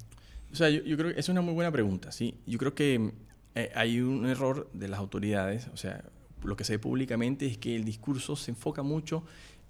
[0.55, 2.37] O sea, yo, creo que es una muy buena pregunta, ¿sí?
[2.47, 3.11] Yo creo que
[3.57, 6.05] eh, hay un error de las autoridades, o sea,
[6.45, 9.25] lo que se ve públicamente es que el discurso se enfoca mucho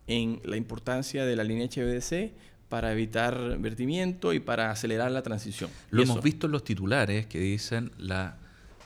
[0.06, 2.32] en la importancia de la línea HVDC
[2.68, 5.70] para evitar vertimiento y para acelerar la transición.
[5.90, 8.36] Lo hemos visto en los titulares que dicen la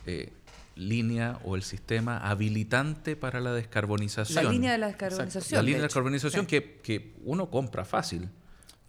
[0.07, 0.31] eh,
[0.77, 4.45] línea o el sistema habilitante para la descarbonización.
[4.45, 5.59] La línea de la descarbonización.
[5.59, 8.29] La línea de, descarbonización que, que, uno compra fácil.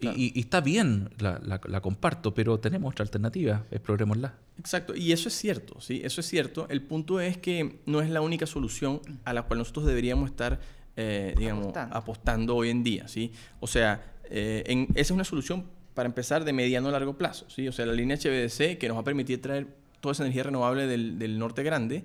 [0.00, 4.34] Y, está bien, la, comparto, pero tenemos otra alternativa, explorémosla.
[4.58, 6.00] Exacto, y eso es cierto, ¿sí?
[6.04, 6.66] Eso es cierto.
[6.68, 10.60] El punto es que no es la única solución a la cual nosotros deberíamos estar,
[10.96, 12.56] eh, digamos, apostando.
[12.56, 13.32] hoy en día, ¿sí?
[13.60, 17.68] O sea, eh, esa es una solución para empezar de mediano a largo plazo, ¿sí?
[17.68, 19.66] O sea, la línea HVDC que nos va a permitir traer
[20.00, 22.04] toda esa energía renovable del, norte grande,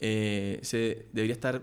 [0.00, 1.62] eh, se debería estar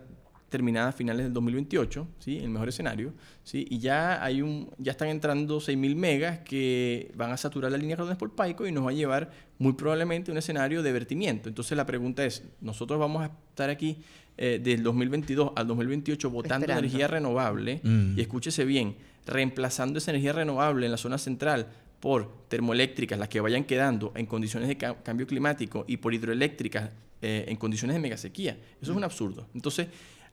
[0.50, 2.40] terminada a finales del 2028, ¿sí?
[2.40, 3.66] el mejor escenario, ¿sí?
[3.70, 7.96] y ya, hay un, ya están entrando 6.000 megas que van a saturar la línea
[7.96, 11.50] Rodas por Paico y nos va a llevar muy probablemente a un escenario de vertimiento.
[11.50, 13.98] Entonces la pregunta es, nosotros vamos a estar aquí
[14.38, 18.18] eh, del 2022 al 2028 votando energía renovable, mm.
[18.18, 21.68] y escúchese bien, reemplazando esa energía renovable en la zona central
[22.00, 26.90] por termoeléctricas, las que vayan quedando en condiciones de cambio climático, y por hidroeléctricas
[27.22, 28.58] eh, en condiciones de megasequía.
[28.82, 29.46] Eso es un absurdo.
[29.54, 29.88] Entonces,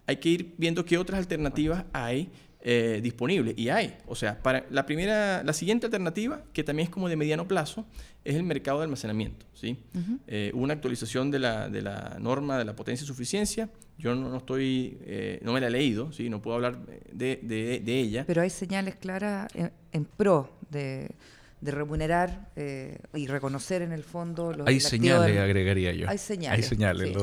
[0.07, 2.31] hay que ir viendo qué otras alternativas hay
[2.69, 3.55] eh, disponibles.
[3.57, 3.97] Y hay.
[4.07, 7.87] O sea, para la primera, la siguiente alternativa, que también es como de mediano plazo,
[8.25, 9.47] es el mercado de almacenamiento.
[9.55, 9.79] ¿sí?
[10.27, 13.71] Eh, una actualización de la, de la, norma de la potencia y suficiencia.
[13.99, 16.29] Yo no, estoy, eh, no me la he leído, ¿sí?
[16.29, 18.25] no puedo hablar de, de, ella.
[18.27, 19.49] Pero hay señales claras
[19.92, 21.11] en pro de
[21.67, 26.09] de remunerar eh, y reconocer en el fondo los Hay señales, agregaría yo.
[26.09, 26.59] Hay señales.
[26.59, 27.17] Hay señales,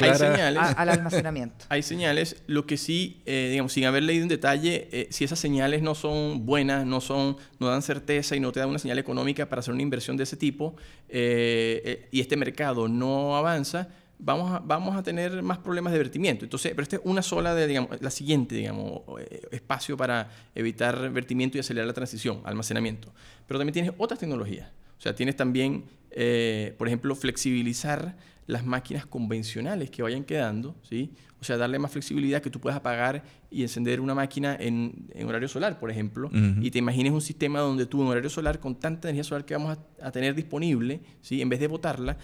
[0.00, 1.64] hay señales al almacenamiento.
[1.68, 5.38] hay señales, lo que sí, eh, digamos, sin haber leído en detalle, eh, si esas
[5.38, 8.98] señales no son buenas, no son, no dan certeza y no te dan una señal
[8.98, 10.74] económica para hacer una inversión de ese tipo,
[11.08, 16.44] y este mercado no avanza, vamos a, vamos a tener más problemas de vertimiento.
[16.44, 21.10] Entonces, pero esta es una sola de, digamos, la siguiente, digamos, eh, espacio para evitar
[21.10, 23.12] vertimiento y acelerar la transición, almacenamiento.
[23.46, 24.70] Pero también tienes otras tecnologías.
[24.98, 31.12] O sea, tienes también, eh, por ejemplo, flexibilizar las máquinas convencionales que vayan quedando, ¿sí?
[31.40, 35.28] O sea, darle más flexibilidad que tú puedas apagar y encender una máquina en, en
[35.28, 38.76] horario solar, por ejemplo, y te imagines un sistema donde tú en horario solar, con
[38.76, 41.42] tanta energía solar que vamos a, a tener disponible, ¿sí?
[41.42, 42.16] En vez de botarla,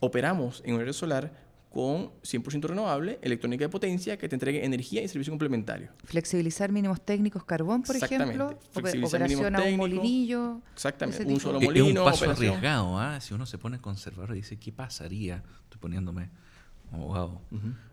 [0.00, 5.08] operamos en horario solar con 100% renovable, electrónica de potencia que te entregue energía y
[5.08, 5.90] servicio complementario.
[6.04, 8.58] Flexibilizar mínimos técnicos carbón, por ejemplo.
[8.74, 10.62] Operación a un molinillo.
[10.72, 11.86] Exactamente, un solo molino.
[11.86, 13.20] Es un paso arriesgado, ¿ah?
[13.20, 15.42] Si uno se pone conservador y dice, ¿qué pasaría?
[15.64, 16.30] Estoy poniéndome
[16.90, 17.42] abogado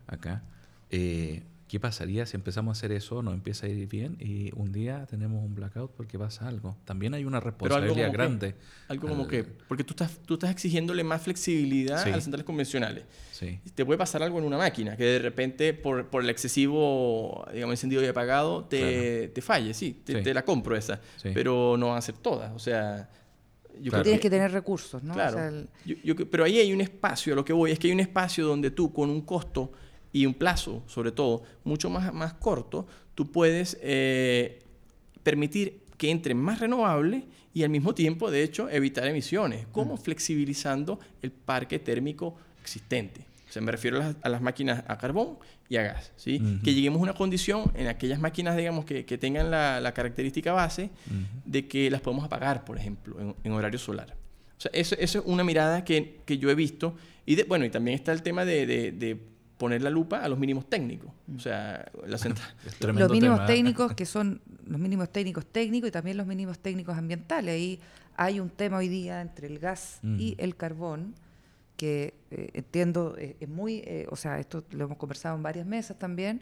[0.06, 0.42] acá.
[0.90, 3.22] Eh, ¿Qué pasaría si empezamos a hacer eso?
[3.22, 6.76] Nos empieza a ir bien y un día tenemos un blackout porque pasa algo.
[6.84, 8.54] También hay una responsabilidad grande.
[8.86, 13.04] algo como que, porque tú estás, tú estás exigiéndole más flexibilidad a las centrales convencionales.
[13.32, 13.58] Sí.
[13.74, 17.72] Te puede pasar algo en una máquina, que de repente por, por el excesivo, digamos,
[17.72, 21.00] encendido y apagado, te, te falle, sí, te, la compro esa.
[21.22, 22.52] Pero no van a ser todas.
[22.52, 23.10] O sea,
[23.80, 25.14] yo tienes que, tener recursos, ¿no?
[25.14, 25.66] Claro.
[26.30, 28.70] pero ahí hay un espacio, a lo que voy, es que hay un espacio donde
[28.70, 29.72] tú con un costo
[30.12, 34.62] y un plazo, sobre todo, mucho más, más corto, tú puedes eh,
[35.22, 39.66] permitir que entre más renovable y al mismo tiempo, de hecho, evitar emisiones.
[39.72, 39.96] ¿Cómo?
[39.96, 43.22] Flexibilizando el parque térmico existente.
[43.48, 45.38] O sea, me refiero a las, máquinas a carbón
[45.68, 46.12] y a gas.
[46.16, 46.40] ¿sí?
[46.62, 50.90] Que lleguemos a una condición en aquellas máquinas, digamos, que, que tengan la, característica base
[51.46, 54.14] de que las podemos apagar, por ejemplo, en, horario solar.
[54.58, 56.94] O sea, eso, eso, es una mirada que, que yo he visto.
[57.24, 59.18] Y de, bueno, y también está el tema de, de
[59.58, 61.10] poner la lupa a los mínimos técnicos.
[61.34, 62.18] O sea, la
[62.92, 67.54] Los mínimos técnicos que son los mínimos técnicos técnicos y también los mínimos técnicos ambientales.
[67.54, 67.80] Ahí
[68.16, 71.14] hay un tema hoy día entre el gas y el carbón
[71.76, 75.66] que eh, entiendo eh, es muy, eh, o sea, esto lo hemos conversado en varias
[75.66, 76.40] mesas también.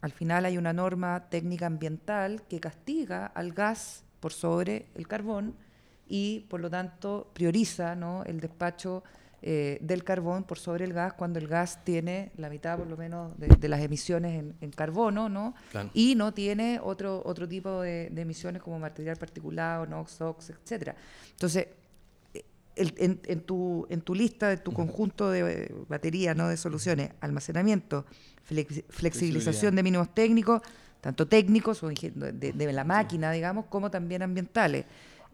[0.00, 5.54] al final hay una norma técnica ambiental que castiga al gas por sobre el carbón
[6.08, 8.24] y por lo tanto prioriza ¿no?
[8.24, 9.04] el despacho
[9.42, 12.96] eh, del carbón por sobre el gas cuando el gas tiene la mitad por lo
[12.96, 15.54] menos de, las emisiones en, carbono, ¿no?
[15.92, 20.96] Y no tiene otro, otro tipo de, emisiones como material particulado, NOx, SOx, etcétera.
[21.32, 21.68] Entonces,
[22.76, 26.48] en, tu, en tu lista, de tu conjunto de baterías, ¿no?
[26.48, 28.04] de soluciones, almacenamiento,
[28.88, 30.62] flexibilización de mínimos técnicos,
[31.00, 34.86] tanto técnicos o de, la máquina, digamos, como también ambientales.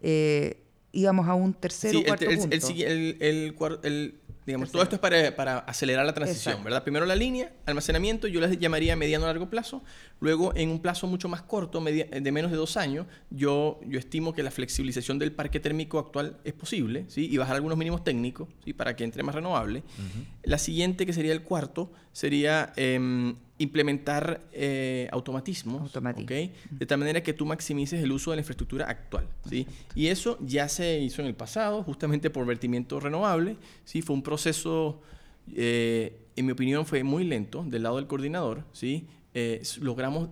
[0.03, 0.59] Eh,
[0.93, 2.49] íbamos a un tercero o cuarto punto.
[2.55, 6.83] el, Digamos, todo esto es para, para acelerar la transición, ¿verdad?
[6.83, 9.85] Primero la línea, almacenamiento, yo les llamaría mediano a largo plazo.
[10.19, 14.33] Luego, en un plazo mucho más corto, de menos de dos años, yo, yo estimo
[14.33, 17.29] que la flexibilización del parque térmico actual es posible, ¿sí?
[17.31, 18.73] Y bajar algunos mínimos técnicos, ¿sí?
[18.73, 19.85] Para que entre más renovable.
[20.43, 27.33] La siguiente, que sería el cuarto, sería em, implementar eh, automatismos, De tal manera que
[27.33, 29.67] tú maximices el uso de la infraestructura actual, ¿sí?
[29.95, 34.03] Y eso ya se hizo en el pasado, justamente por vertimiento renovable, ¿sí?
[34.03, 35.01] Fue un proceso,
[35.55, 39.07] eh, en mi opinión, fue muy lento del lado del coordinador, ¿sí?
[39.35, 40.31] Eh, logramos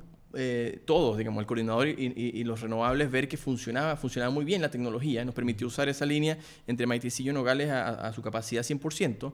[0.84, 5.24] todos, digamos, el coordinador y, los renovables, ver que funcionaba, funcionaba muy bien la tecnología,
[5.24, 9.32] nos permitió usar esa línea entre Maiticillo y Nogales a, a su capacidad 100%.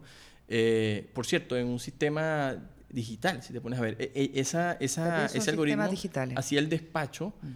[1.12, 2.56] por cierto, en un sistema
[2.88, 3.96] digital, si te pones a ver.
[3.98, 5.88] E, e, esa, esa, ese algoritmo
[6.36, 7.48] hacía el despacho mm.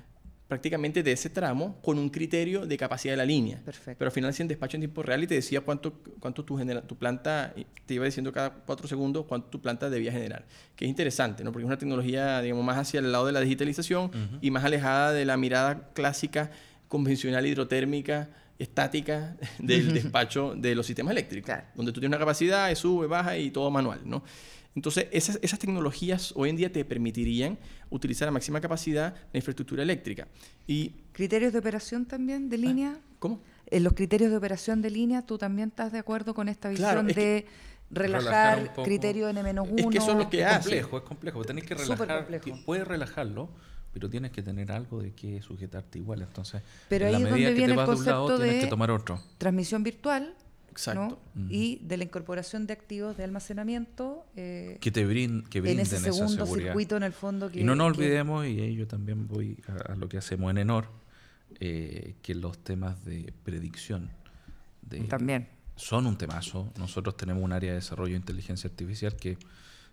[0.49, 3.63] prácticamente de ese tramo con un criterio de capacidad de la línea.
[3.85, 6.57] Pero al final hacía el despacho en tiempo real y te decía cuánto, cuánto tu,
[6.57, 7.55] genera, tu planta,
[7.87, 10.45] te iba diciendo cada cuatro segundos cuánto tu planta debía generar.
[10.77, 11.53] Que es interesante, ¿no?
[11.53, 15.13] Porque es una tecnología, digamos, más hacia el lado de la digitalización y más alejada
[15.13, 16.51] de la mirada clásica,
[16.89, 21.55] convencional, hidrotérmica, estática del despacho de los sistemas eléctricos.
[21.75, 24.23] Donde tú tienes una capacidad, sube, baja y todo manual, ¿no?
[24.75, 27.59] Entonces, esas, esas tecnologías hoy en día te permitirían
[27.91, 30.29] utilizar a máxima capacidad la infraestructura eléctrica.
[30.67, 32.99] Y, ¿Criterios de operación también de ah, línea?
[33.19, 33.41] ¿Cómo?
[33.67, 37.07] En los criterios de operación de línea, ¿tú también estás de acuerdo con esta visión
[37.07, 37.47] de
[37.91, 39.75] relajar, criterio N-1?
[39.77, 41.45] Es que eso es lo que es complejo, es complejo.
[41.45, 42.27] Tenés que relajar,
[42.65, 43.51] puedes relajarlo,
[43.93, 46.23] pero tienes que tener algo de que sujetarte igual.
[46.23, 49.21] Entonces, pero ahí es donde viene el concepto de, tomar otro.
[49.39, 50.35] transmisión virtual
[50.81, 51.21] Exacto.
[51.51, 54.25] Y de la incorporación de activos de almacenamiento.
[54.35, 57.51] Eh, que te brinden, que brinden en ese segundo circuito en el fondo.
[57.53, 60.87] y no nos olvidemos, y ahí yo también voy a, lo que hacemos en Enor,
[61.59, 64.11] eh, que los temas de predicción
[64.83, 66.73] de, también son un temazo.
[66.79, 69.37] Nosotros tenemos un área de desarrollo de inteligencia artificial que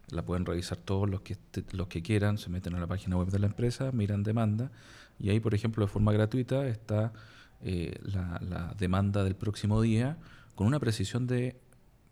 [0.09, 1.37] la pueden revisar todos los que,
[1.71, 4.71] los que quieran, se meten a la página web de la empresa, miran demanda,
[5.19, 7.11] y ahí, por ejemplo, de forma gratuita está
[7.61, 10.17] eh, la, la demanda del próximo día
[10.57, 11.55] con una precisión de,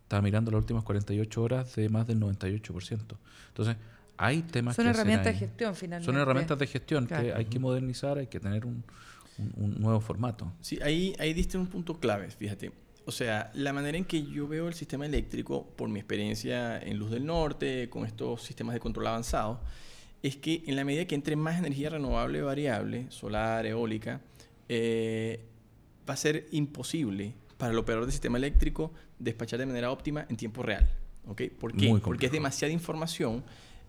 [0.04, 3.18] estaba mirando las últimas 48 horas, de más del 98%.
[3.48, 3.76] Entonces,
[4.18, 6.06] hay temas Son herramientas de gestión, finalmente.
[6.06, 8.84] Son herramientas de gestión que hay que modernizar, hay que tener un,
[9.58, 10.54] nuevo formato.
[10.62, 12.72] Sí, ahí, ahí diste un punto clave, fíjate.
[13.06, 17.00] O sea, la manera en que yo veo el sistema eléctrico, por mi experiencia en
[17.00, 19.60] Luz del Norte, con estos sistemas de control avanzado,
[20.22, 24.22] es que en la medida que entre más energía renovable variable, solar, eólica,
[24.70, 25.44] eh,
[26.08, 30.38] va a ser imposible para el operador del sistema eléctrico despachar de manera óptima en
[30.38, 30.88] tiempo real.
[31.28, 31.42] ¿ok?
[31.60, 32.00] ¿Por qué?
[32.04, 33.44] Porque es demasiada información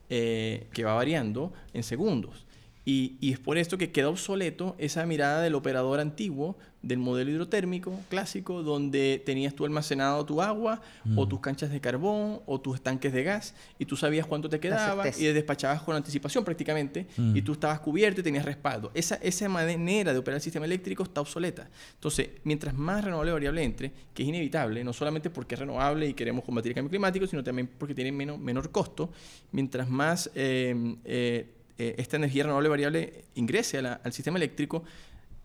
[0.09, 2.46] eh, que va variando en segundos.
[2.89, 7.31] Y, y, es por esto que queda obsoleto esa mirada del operador antiguo del modelo
[7.31, 10.81] hidrotérmico clásico, donde tenías tú almacenado tu agua
[11.17, 11.29] o mm.
[11.29, 15.09] tus canchas de carbón o tus tanques de gas y tú sabías cuánto te quedaba
[15.09, 17.45] y despachabas con anticipación prácticamente y mm.
[17.45, 18.93] tú estabas cubierto y tenías respaldo.
[18.95, 21.69] Esa, esa manera de operar el sistema eléctrico está obsoleta.
[21.95, 26.15] Entonces, mientras más renovable variable entre, que es inevitable, no solamente porque es renovable y
[26.15, 29.11] queremos combatir el cambio climático, sino también porque tiene menos, menor costo,
[29.51, 30.31] mientras más...
[30.35, 34.85] Eh, eh, eh, esta energía renovable variable ingrese al sistema eléctrico,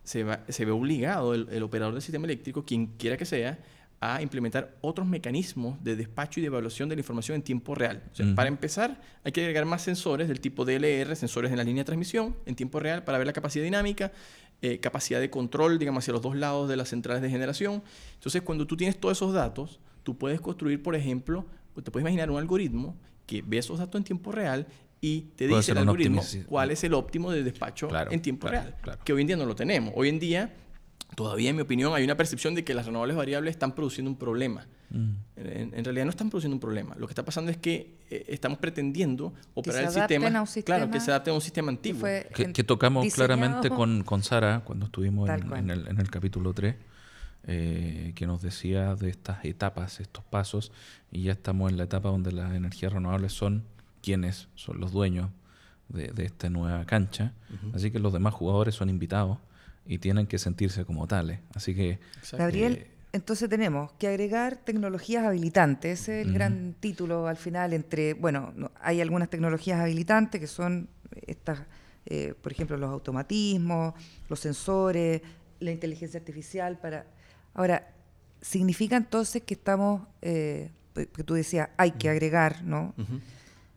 [0.04, 3.60] se, se ve obligado el, operador del sistema eléctrico, quien quiera que sea,
[4.00, 8.02] a implementar otros mecanismos de despacho y de evaluación de la información en tiempo real.
[8.36, 11.86] Para empezar, hay que agregar más sensores del tipo DLR, sensores en la línea de
[11.86, 14.12] transmisión en tiempo real para ver la capacidad dinámica,
[14.64, 17.84] eh, capacidad de control, digamos, hacia los dos lados de las centrales de generación.
[18.16, 21.46] Entonces, cuando tú tienes todos esos datos, tú puedes construir, por ejemplo,
[21.84, 24.66] te puedes imaginar un algoritmo que ve esos datos en tiempo real
[25.02, 29.14] y te dice el algoritmo cuál es el óptimo de despacho en tiempo real, que
[29.14, 29.94] hoy en día no lo tenemos.
[29.98, 30.54] Hoy en día,
[31.16, 34.18] todavía en mi opinión, hay una percepción de que las renovables variables están produciendo un
[34.18, 34.68] problema.
[34.92, 35.12] Mm.
[35.38, 36.96] En, realidad no están produciendo un problema.
[37.00, 41.10] Lo que está pasando es que eh, estamos pretendiendo operar el sistema, claro, que se
[41.10, 42.08] adapte a un sistema antiguo.
[42.36, 46.76] Que, tocamos claramente con, con, Sara cuando estuvimos en, el, en, el, capítulo 3.
[47.44, 50.72] Eh, que nos decía de estas etapas, estos pasos,
[51.12, 53.64] y ya estamos en la etapa donde las energías renovables son
[54.02, 55.30] quienes son los dueños
[55.90, 57.34] de, esta nueva cancha.
[57.74, 59.38] Así que los demás jugadores son invitados
[59.86, 61.40] y tienen que sentirse como tales.
[61.54, 62.00] Así que...
[62.32, 68.14] Gabriel, Entonces tenemos que agregar tecnologías habilitantes, ese es el gran título al final entre,
[68.14, 70.88] bueno, hay algunas tecnologías habilitantes que son
[71.28, 71.60] estas,
[72.06, 73.94] eh, por ejemplo, los automatismos,
[74.30, 75.22] los sensores,
[75.60, 77.06] la inteligencia artificial para...
[77.54, 77.94] Ahora,
[78.42, 82.94] significa entonces que estamos, eh, que tú decías, hay que agregar, ¿no?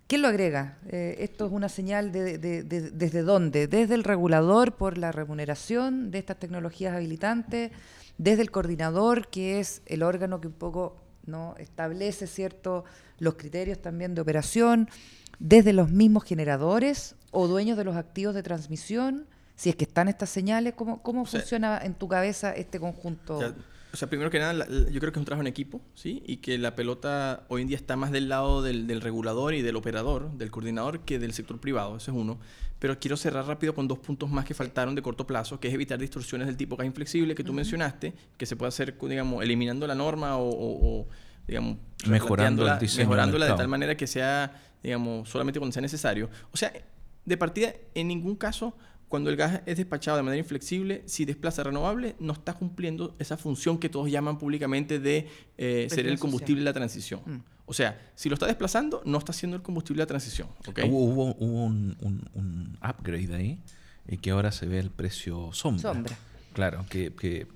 [0.06, 0.78] ¿Quién lo agrega?
[0.88, 3.66] Eh, ¿Esto es una señal de, desde dónde?
[3.66, 7.72] ¿Desde el regulador por la remuneración de estas tecnologías habilitantes?
[8.18, 12.84] ¿Desde el coordinador, que es el órgano que un poco no establece cierto
[13.18, 14.90] los criterios también de operación?
[15.38, 19.26] ¿Desde los mismos generadores o dueños de los activos de transmisión?
[19.56, 23.36] Si es que están estas señales, ¿cómo, cómo funciona en tu cabeza este conjunto?
[23.36, 23.54] O sea,
[24.08, 26.22] primero que nada, yo creo que es un trabajo en equipo, ¿sí?
[26.26, 29.76] Y que la pelota hoy en día está más del lado del, regulador y del
[29.76, 31.96] operador, del coordinador, que del sector privado.
[31.96, 32.38] Ese es uno.
[32.78, 35.74] Pero quiero cerrar rápido con dos puntos más que faltaron de corto plazo, que es
[35.74, 39.86] evitar distorsiones del tipo que inflexible que tú mencionaste, que se puede hacer, digamos, eliminando
[39.86, 41.06] la norma o,
[41.46, 46.28] digamos, mejorándola, mejorándola de tal manera que sea, digamos, solamente cuando sea necesario.
[46.52, 46.72] O sea,
[47.24, 48.76] de partida, en ningún caso
[49.14, 53.36] cuando el gas es despachado de manera inflexible, si desplaza renovable, no está cumpliendo esa
[53.36, 57.20] función que todos llaman públicamente de eh, ser el combustible de la transición.
[57.24, 57.36] Mm.
[57.64, 60.48] O sea, si lo está desplazando, no está siendo el combustible de la transición.
[60.66, 63.60] Hubo, un, upgrade ahí
[64.08, 65.92] y que ahora se ve el precio sombra.
[65.92, 66.18] Sombra.
[66.52, 67.46] Claro, que, que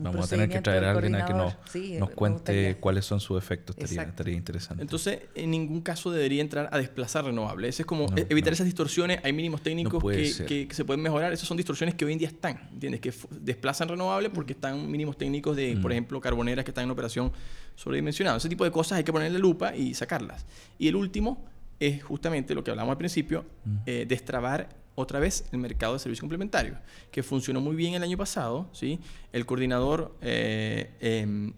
[0.00, 1.54] Vamos a tener que traer a alguien a que nos,
[1.98, 3.76] nos cuente cuáles son sus efectos.
[3.78, 4.82] Estaría, interesante.
[4.82, 7.78] Entonces, en ningún caso debería entrar a desplazar renovables.
[7.80, 9.20] es como e-, evitar esas distorsiones.
[9.22, 11.32] Hay mínimos técnicos que, que, se pueden mejorar.
[11.32, 12.68] Esas son distorsiones que hoy en día están.
[12.72, 13.00] ¿Entiendes?
[13.00, 15.92] Que desplazan renovables porque están mínimos técnicos de, por mm.
[15.92, 17.32] ejemplo, carboneras que están en operación
[17.76, 18.42] sobredimensionadas.
[18.42, 20.46] Ese tipo de cosas hay que ponerle lupa y sacarlas.
[20.78, 21.44] Y el último
[21.78, 23.76] es justamente lo que hablamos al principio, mm.
[23.86, 26.78] eh, destrabar otra vez el mercado de servicios complementarios,
[27.10, 28.68] que funcionó muy bien el año pasado.
[28.72, 29.00] ¿sí?
[29.32, 31.52] El coordinador, eh, em,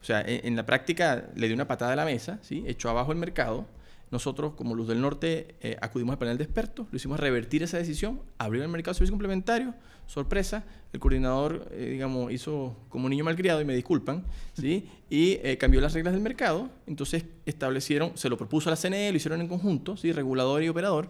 [0.00, 2.64] o sea, en, en, la práctica le dio una patada a la mesa, ¿sí?
[2.66, 3.66] echó abajo el mercado
[4.12, 7.78] nosotros, como Luz del Norte, eh, acudimos al panel de expertos, lo hicimos revertir esa
[7.78, 9.74] decisión, abrir el mercado de servicios complementarios,
[10.06, 14.86] sorpresa, el coordinador, eh, digamos, hizo como niño malcriado, y me disculpan, ¿sí?
[15.08, 19.16] y cambió las reglas del mercado, entonces establecieron, se lo propuso a la CNE, lo
[19.16, 20.12] hicieron en conjunto, ¿sí?
[20.12, 21.08] regulador y operador,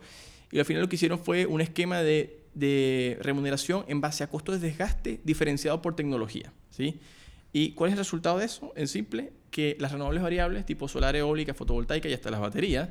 [0.53, 4.29] y al final lo que hicieron fue un esquema de, de remuneración en base a
[4.29, 6.53] costos de desgaste diferenciado por tecnología.
[6.71, 7.01] ¿sí?
[7.53, 8.73] ¿Y cuál es el resultado de eso?
[8.77, 12.91] En simple, que las renovables variables, tipo solar, eólica, fotovoltaica y hasta las baterías,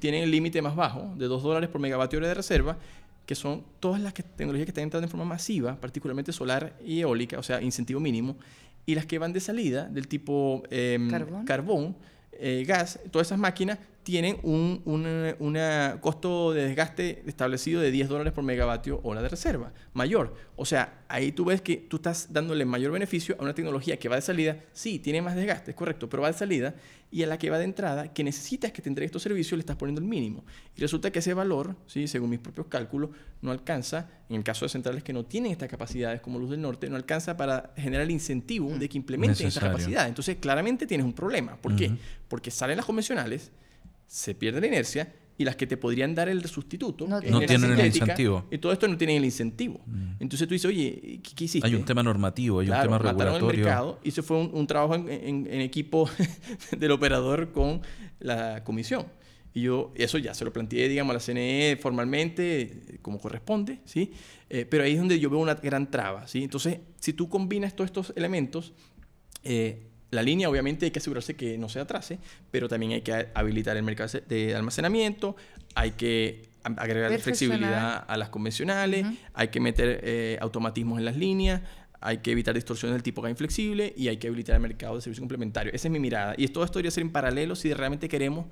[0.00, 2.78] tienen el límite más bajo de 2 dólares por megavatio hora de reserva,
[3.24, 7.38] que son todas las tecnologías que están entrando en forma masiva, particularmente solar y eólica,
[7.38, 8.36] o sea, incentivo mínimo,
[8.84, 11.10] y las que van de salida, del tipo em,
[11.44, 11.96] carbón,
[12.32, 18.32] eh, gas, todas esas máquinas tienen un una, costo de desgaste establecido de 10 dólares
[18.32, 20.36] por megavatio hora de reserva, mayor.
[20.54, 24.08] O sea, ahí tú ves que tú estás dándole mayor beneficio a una tecnología que
[24.08, 26.76] va de salida, sí, tiene más desgaste, es correcto, pero va de salida,
[27.10, 29.62] y a la que va de entrada, que necesitas que te entregue estos servicios, le
[29.62, 30.44] estás poniendo el mínimo.
[30.76, 32.06] Y resulta que ese valor, ¿sí?
[32.06, 33.10] según mis propios cálculos,
[33.42, 36.60] no alcanza, en el caso de centrales que no tienen estas capacidades como Luz del
[36.60, 40.06] Norte, no alcanza para generar el incentivo de que implementen esta capacidad.
[40.06, 41.56] Entonces, claramente tienes un problema.
[41.56, 41.90] ¿Por qué?
[42.28, 43.50] Porque salen las convencionales,
[44.06, 47.86] se pierde la inercia y las que te podrían dar el sustituto no, tienen el
[47.86, 48.46] incentivo.
[48.50, 49.80] Y todo esto no tienen el incentivo.
[49.86, 50.12] Mm.
[50.20, 51.66] Entonces tú dices, oye, ¿qué, hiciste?
[51.66, 53.50] Hay un tema normativo, hay un tema regulatorio.
[53.50, 56.08] El mercado, y eso fue un, trabajo en, equipo
[56.78, 57.82] del operador con
[58.18, 59.06] la comisión.
[59.52, 64.12] Y yo eso ya se lo planteé, digamos, a la CNE formalmente, como corresponde, ¿sí?
[64.50, 66.44] Eh, pero ahí es donde yo veo una gran traba, ¿sí?
[66.44, 68.74] Entonces, si tú combinas todos estos elementos,
[69.44, 72.18] eh, la línea obviamente hay que asegurarse que no se atrase,
[72.50, 75.36] pero también hay que habilitar el mercado de almacenamiento,
[75.74, 81.62] hay que agregar flexibilidad a las convencionales, hay que meter eh, automatismos en las líneas,
[82.00, 85.02] hay que evitar distorsiones del tipo que inflexible y hay que habilitar el mercado de
[85.02, 85.74] servicios complementarios.
[85.74, 86.34] Esa es mi mirada.
[86.36, 88.46] Y todo esto debería ser en paralelo si realmente queremos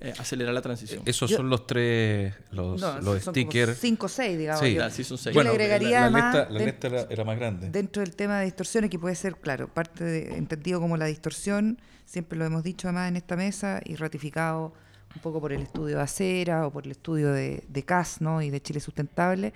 [0.00, 1.02] eh, acelerar la transición.
[1.06, 3.78] Esos son los tres, los, los stickers.
[3.78, 4.60] Cinco o seis, digamos.
[4.60, 4.90] Sí, yo.
[4.90, 5.34] sí son seis.
[5.34, 7.70] Bueno, agregaría la, la lista, era, más grande.
[7.70, 11.80] Dentro del tema de distorsiones, que puede ser, claro, parte de, entendido como la distorsión,
[12.04, 14.72] siempre lo hemos dicho además en esta mesa y ratificado
[15.18, 18.40] un poco por el estudio de Acera o por el estudio de, de CAS ¿no?
[18.40, 19.52] y de Chile Sustentable,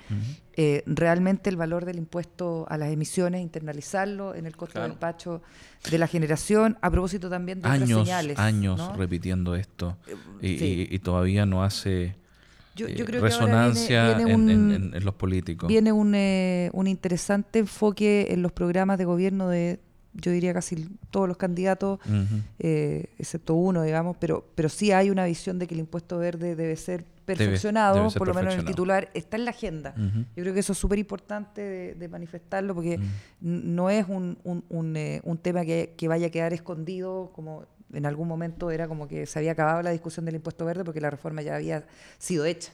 [0.54, 5.40] eh, realmente el valor del impuesto a las emisiones, internalizarlo en el costo del pacho
[5.88, 8.38] de la generación, a propósito también de años, otras señales.
[8.38, 9.96] Años repitiendo esto
[10.40, 12.16] eh, y, todavía no hace
[12.76, 15.68] eh, resonancia en, los políticos.
[15.68, 16.08] Viene un,
[16.72, 19.78] un interesante enfoque en los programas de gobierno de
[20.14, 21.98] yo diría casi todos los candidatos,
[22.58, 26.54] eh, excepto uno, digamos, pero, pero sí hay una visión de que el impuesto verde
[26.54, 29.94] debe ser perfeccionado, por lo menos en el titular, está en la agenda.
[29.96, 33.00] Yo creo que eso es súper importante de, manifestarlo porque
[33.40, 38.06] no es un, un, eh, un, tema que, que, vaya a quedar escondido como en
[38.06, 41.10] algún momento era como que se había acabado la discusión del impuesto verde porque la
[41.10, 41.86] reforma ya había
[42.18, 42.72] sido hecha.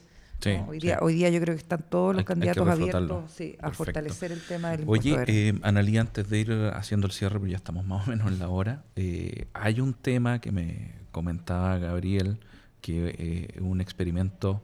[0.67, 4.41] Hoy, día, hoy día yo creo que están todos los candidatos abiertos a fortalecer el
[4.41, 7.85] tema del impuesto Oye, eh, Analí, antes de ir haciendo el cierre, porque ya estamos
[7.85, 12.39] más o menos en la hora, eh, hay un tema que me comentaba Gabriel,
[12.81, 14.63] que eh, es un experimento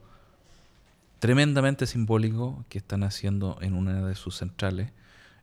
[1.20, 4.92] tremendamente simbólico que están haciendo en una de sus centrales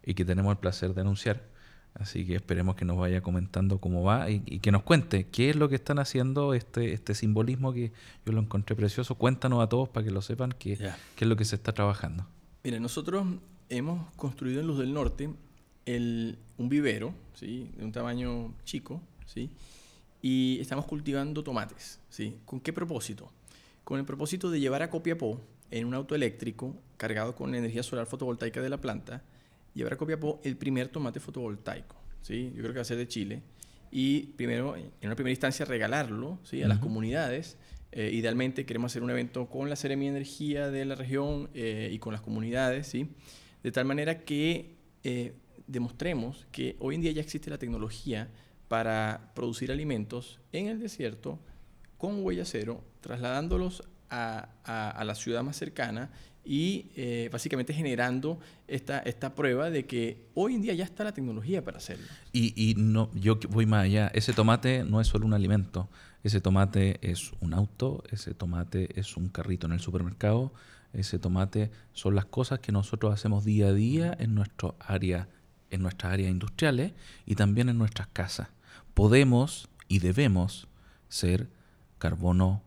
[0.05, 1.52] y que tenemos el placer de anunciar
[1.95, 5.57] Así que esperemos que nos vaya comentando cómo va y, que nos cuente qué es
[5.57, 7.93] lo que están haciendo, este, este simbolismo que
[8.24, 9.14] yo lo encontré precioso.
[9.16, 12.26] Cuéntanos a todos para que lo sepan qué, qué es lo que se está trabajando.
[12.64, 13.26] Mira, nosotros
[13.68, 15.30] hemos construido en Luz del Norte
[15.84, 17.70] el, un vivero, ¿sí?
[17.76, 19.51] de un tamaño chico, ¿sí?
[20.22, 22.01] y estamos cultivando tomates.
[22.09, 22.38] ¿sí?
[22.47, 23.30] ¿Con qué propósito?
[23.84, 25.40] Con el propósito de llevar a Copiapó
[25.70, 29.22] en un auto eléctrico cargado con energía solar fotovoltaica de la planta
[29.75, 31.97] llevar a Copiapó el primer tomate fotovoltaico.
[32.20, 32.53] ¿sí?
[32.55, 33.43] Yo creo que va a ser de Chile.
[33.91, 36.62] Y primero, en una primera instancia, regalarlo ¿sí?
[36.62, 37.59] a las comunidades.
[37.93, 41.99] Eh, idealmente queremos hacer un evento con la Seremi Energía de la región eh, y
[41.99, 43.11] con las comunidades, ¿sí?
[43.62, 45.35] de tal manera que eh,
[45.66, 48.31] demostremos que hoy en día ya existe la tecnología
[48.68, 51.39] para producir alimentos en el desierto
[51.99, 56.11] con huella cero, trasladándolos a, a la ciudad más cercana
[56.45, 61.12] y eh, básicamente generando esta, esta prueba de que hoy en día ya está la
[61.12, 62.07] tecnología para hacerlo.
[62.32, 65.88] Y, y no, yo voy más allá, ese tomate no es solo un alimento,
[66.24, 70.53] ese tomate es un auto, ese tomate es un carrito en el supermercado,
[70.93, 75.28] ese tomate son las cosas que nosotros hacemos día a día en, nuestro área,
[75.70, 76.93] en nuestras áreas industriales
[77.24, 78.49] y también en nuestras casas.
[78.95, 80.68] Podemos y debemos
[81.09, 81.49] ser
[81.99, 82.62] carbono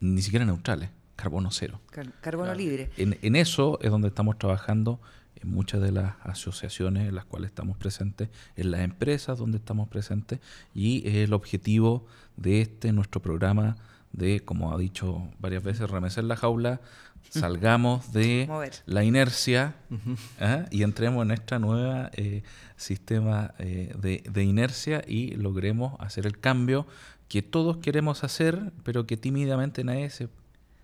[0.00, 0.90] ni siquiera neutrales
[1.20, 1.80] carbono cero.
[2.22, 2.90] carbono libre.
[2.96, 5.00] En, eso es donde estamos trabajando
[5.36, 9.88] en muchas de las asociaciones en las cuales estamos presentes, en las empresas donde estamos
[9.88, 10.40] presentes,
[10.74, 12.06] y es el objetivo
[12.36, 13.76] de este, nuestro programa
[14.12, 16.80] de, como ha dicho varias veces, remecer la jaula,
[17.28, 18.48] salgamos de
[18.86, 19.74] la inercia
[20.40, 20.64] ¿ah?
[20.70, 22.42] y entremos en este nuevo eh,
[22.76, 26.86] sistema eh, de, de, inercia y logremos hacer el cambio
[27.28, 30.28] que todos queremos hacer, pero que tímidamente nadie se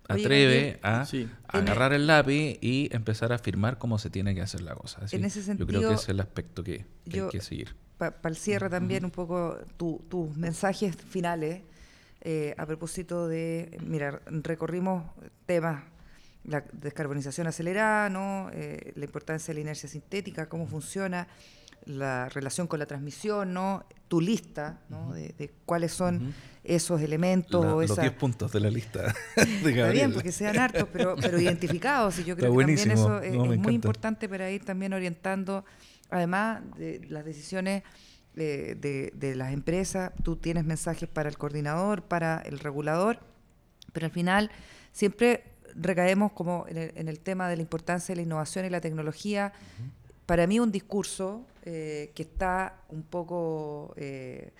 [0.07, 1.05] atreve a,
[1.47, 5.01] agarrar el lápiz y empezar a firmar cómo se tiene que hacer la cosa.
[5.11, 7.75] en ese sentido, yo creo que ese es el aspecto que, hay que seguir.
[7.97, 11.61] Para el cierre también un poco tus mensajes finales
[12.21, 15.03] eh, a propósito de, mira, recorrimos
[15.45, 15.83] temas,
[16.43, 18.49] la descarbonización acelerada, ¿no?
[18.53, 21.27] Eh, la importancia de la inercia sintética, cómo funciona,
[21.87, 23.85] la relación con la transmisión, ¿no?
[24.07, 25.13] Tu lista, ¿no?
[25.13, 26.33] de, cuáles son
[26.63, 27.65] esos elementos.
[27.65, 29.13] los 10 puntos de la lista.
[29.35, 32.19] Está bien, porque sean hartos, pero, pero identificados.
[32.19, 35.65] Y yo creo que también eso es, muy importante para ir también orientando,
[36.09, 37.83] además de las decisiones
[38.35, 43.19] eh, de, de, las empresas, tú tienes mensajes para el coordinador, para el regulador,
[43.93, 44.51] pero al final
[44.91, 49.53] siempre recaemos como en el, tema de la importancia de la innovación y la tecnología.
[50.27, 53.93] Para mí un discurso eh, que está un poco...
[53.95, 54.51] Eh,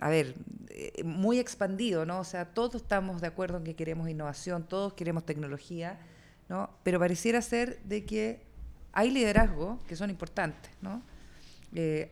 [0.00, 0.34] a ver,
[0.70, 2.20] eh, muy expandido, ¿no?
[2.20, 6.00] O sea, todos estamos de acuerdo en que queremos innovación, todos queremos tecnología,
[6.48, 6.70] ¿no?
[6.82, 8.40] Pero pareciera ser de que
[8.92, 11.02] hay liderazgos que son importantes, ¿no?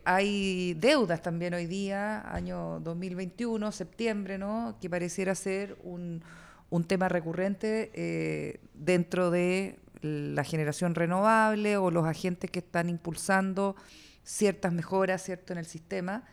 [0.05, 4.77] Hay deudas también hoy día, año 2021, septiembre, ¿no?
[4.79, 6.21] Que pareciera ser un,
[6.69, 13.75] un tema recurrente dentro de la generación renovable o los agentes que están impulsando
[14.23, 16.23] ciertas mejoras, ¿cierto?, en el sistema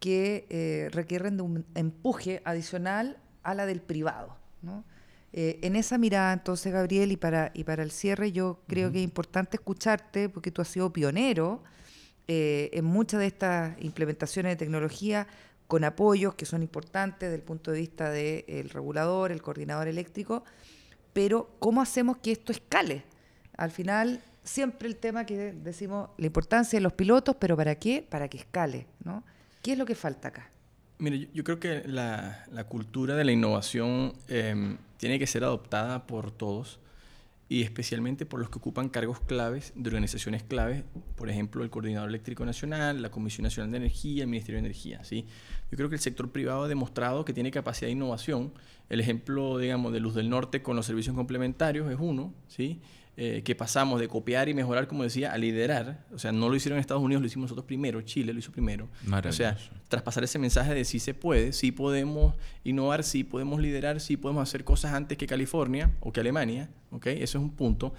[0.00, 4.36] que eh, requieren de un empuje adicional a la del privado.
[5.32, 8.98] Eh, en esa mirada, entonces, Gabriel, y para, y para el cierre, yo creo que
[8.98, 11.62] es importante escucharte, porque tú has sido pionero
[12.26, 15.26] eh, en muchas de estas implementaciones de tecnología,
[15.68, 20.44] con apoyos que son importantes desde el punto de vista del regulador, el coordinador eléctrico,
[21.12, 23.04] pero ¿cómo hacemos que esto escale?
[23.56, 28.06] Al final, siempre el tema que decimos, la importancia de los pilotos, pero ¿para qué?
[28.08, 29.24] Para que escale, ¿no?
[29.62, 30.50] ¿Qué es lo que falta acá?
[30.98, 36.30] Mire, yo creo que la, cultura de la innovación em, tiene que ser adoptada por
[36.30, 36.78] todos
[37.52, 40.84] y especialmente por los que ocupan cargos claves de organizaciones claves,
[41.16, 45.04] por ejemplo, el Coordinador Eléctrico Nacional, la Comisión Nacional de Energía, el Ministerio de Energía.
[45.04, 45.26] ¿sí?
[45.70, 48.54] Yo creo que el sector privado ha demostrado que tiene capacidad de innovación.
[48.88, 52.32] El ejemplo, digamos, de Luz del Norte con los servicios complementarios es uno.
[52.48, 52.80] ¿sí?
[53.16, 56.06] Eh, que pasamos de copiar y mejorar, como decía, a liderar.
[56.14, 58.52] O sea, no lo hicieron en Estados Unidos, lo hicimos nosotros primero, Chile lo hizo
[58.52, 58.88] primero.
[59.28, 59.58] O sea,
[59.88, 62.34] traspasar ese mensaje de sí se puede, sí podemos
[62.64, 67.06] innovar, sí podemos liderar, sí podemos hacer cosas antes que California o que Alemania, ¿ok?
[67.08, 67.92] Eso es un punto.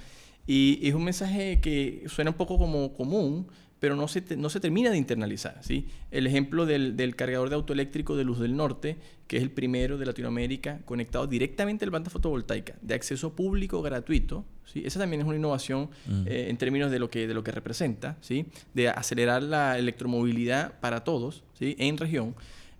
[0.46, 3.48] Y es un mensaje que suena un poco como común,
[3.84, 5.58] pero no se, no se termina de internalizar.
[5.60, 5.90] ¿sí?
[6.10, 8.96] El ejemplo del, del, cargador de auto eléctrico de Luz del Norte,
[9.28, 13.82] que es el primero de Latinoamérica conectado directamente a la planta fotovoltaica, de acceso público
[13.82, 14.46] gratuito.
[14.64, 14.84] ¿sí?
[14.86, 16.28] Esa también es una innovación mm.
[16.28, 18.46] eh, en términos de lo que, de lo que representa, ¿sí?
[18.74, 21.76] de acelerar la electromovilidad para todos ¿sí?
[21.78, 22.36] en región.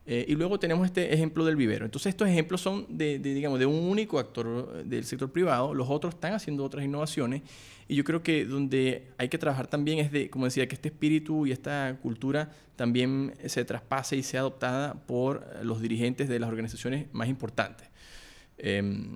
[0.06, 1.86] Eh, y luego tenemos este ejemplo del vivero.
[1.86, 6.16] Entonces estos ejemplos son de, digamos, de un único actor del sector privado, los otros
[6.16, 7.42] están haciendo otras innovaciones
[7.88, 10.90] y yo creo que donde hay que trabajar también es de, como decía, que este
[10.90, 16.50] espíritu y esta cultura también se traspase y sea adoptada por los dirigentes de las
[16.50, 17.88] organizaciones más importantes.
[18.58, 19.16] Em,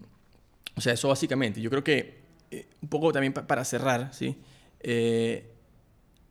[0.75, 1.61] o sea, eso básicamente.
[1.61, 2.21] Yo creo que
[2.51, 4.37] eh, un poco también para cerrar, ¿sí?
[4.79, 5.51] Eh,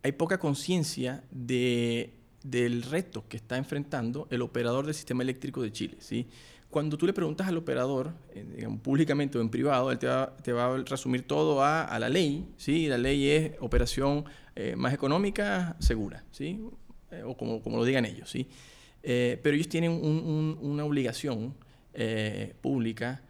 [0.03, 2.15] hay poca conciencia de
[2.51, 5.97] del reto que está enfrentando el operador del sistema eléctrico de Chile.
[5.99, 6.27] ¿sí?
[6.71, 10.07] Cuando tú le preguntas al operador, eh, públicamente o en privado, él te
[10.53, 12.47] va, a resumir todo a, la ley.
[12.57, 12.87] ¿sí?
[12.87, 14.25] La ley es operación
[14.55, 16.61] eh, más económica, segura, ¿sí?
[17.11, 18.31] Eh, o como, como, lo digan ellos.
[18.31, 18.49] ¿sí?
[19.03, 21.55] pero ellos tienen una obligación
[22.61, 23.23] pública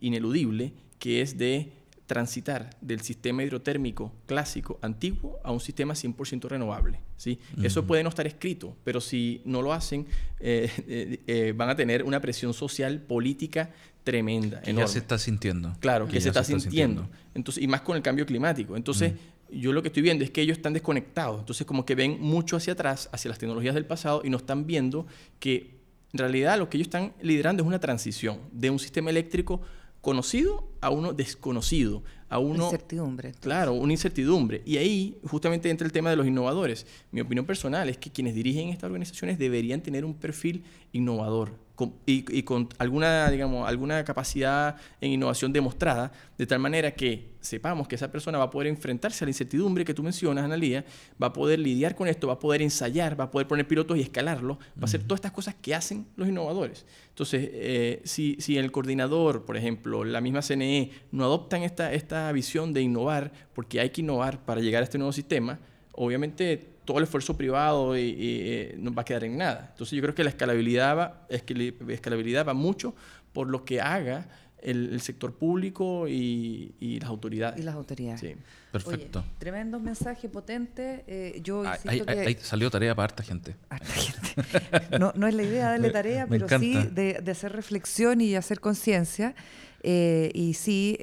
[0.00, 1.70] ineludible que es de
[2.06, 7.00] transitar del sistema hidrotérmico clásico antiguo a un sistema 100% renovable.
[7.16, 7.38] ¿sí?
[7.62, 10.06] Eso puede no estar escrito, pero si no lo hacen,
[10.38, 13.70] eh, eh, eh, van a tener una presión social, política
[14.04, 14.60] tremenda.
[14.62, 15.76] Que ya se está sintiendo.
[15.80, 17.08] Claro, que, se, está, sintiendo.
[17.34, 18.76] Entonces, y más con el cambio climático.
[18.76, 19.14] Entonces,
[19.50, 21.40] yo lo que estoy viendo es que ellos están desconectados.
[21.40, 24.64] Entonces, como que ven mucho hacia atrás, hacia las tecnologías del pasado, y no están
[24.64, 25.06] viendo
[25.40, 25.74] que
[26.12, 29.60] en realidad lo que ellos están liderando es una transición de un sistema eléctrico
[30.06, 32.66] conocido a uno desconocido, a uno...
[32.66, 33.32] Incertidumbre.
[33.40, 34.62] Claro, una incertidumbre.
[34.64, 36.86] Y ahí justamente entra el tema de los innovadores.
[37.10, 41.65] Mi opinión personal es que quienes dirigen estas organizaciones deberían tener un perfil innovador
[42.06, 47.94] y, con alguna, digamos, alguna capacidad en innovación demostrada, de tal manera que sepamos que
[47.96, 50.84] esa persona va a poder enfrentarse a la incertidumbre que tú mencionas, Analía,
[51.22, 53.98] va a poder lidiar con esto, va a poder ensayar, va a poder poner pilotos
[53.98, 56.86] y escalarlo, va a hacer todas estas cosas que hacen los innovadores.
[57.10, 62.32] Entonces, eh, si, si el coordinador, por ejemplo, la misma CNE, no adoptan esta, esta
[62.32, 65.58] visión de innovar, porque hay que innovar para llegar a este nuevo sistema,
[65.92, 69.68] obviamente todo el esfuerzo privado y, eh, no va a quedar en nada.
[69.72, 72.94] Entonces yo creo que la escalabilidad va, es que la escalabilidad va mucho
[73.34, 74.28] por lo que haga
[74.62, 77.60] el, sector público y, las autoridades.
[77.60, 78.20] Y las autoridades.
[78.20, 78.34] Sí.
[78.72, 79.24] Perfecto.
[79.38, 81.04] tremendo mensaje potente.
[81.06, 83.56] Eh, yo que salió tarea para harta gente.
[83.68, 84.98] Harta gente.
[84.98, 89.34] no, no es la idea darle tarea, pero sí de, hacer reflexión y hacer conciencia.
[89.82, 90.96] Eh, y sí,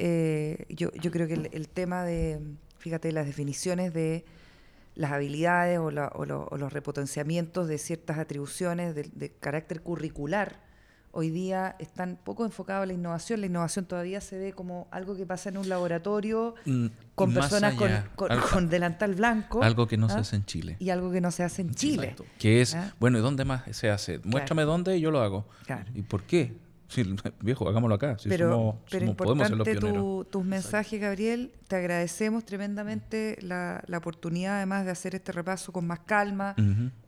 [0.70, 2.40] yo, yo creo que el tema de,
[2.80, 4.24] fíjate, las definiciones de
[4.96, 10.62] las habilidades o, los repotenciamientos de ciertas atribuciones de, carácter curricular
[11.16, 13.40] hoy día están poco enfocados a la innovación.
[13.42, 17.76] La innovación todavía se ve como algo que pasa en un laboratorio mm, con personas
[18.16, 19.62] con, delantal blanco.
[19.64, 20.20] Algo que no se ¿ah?
[20.20, 20.76] hace en Chile.
[20.80, 22.16] Y algo que no se hace en Chile.
[22.40, 22.94] Que es, ¿Ah?
[23.00, 24.20] bueno, ¿y dónde más se hace?
[24.24, 25.46] Muéstrame dónde y yo lo hago.
[25.94, 26.54] ¿Y por qué?
[26.94, 27.04] Sí,
[27.42, 28.18] viejo, hagámoslo acá.
[28.28, 29.76] pero pero importante
[30.30, 31.52] tus mensajes, Gabriel.
[31.68, 36.56] Te agradecemos tremendamente la, oportunidad, además, de hacer este repaso con más calma.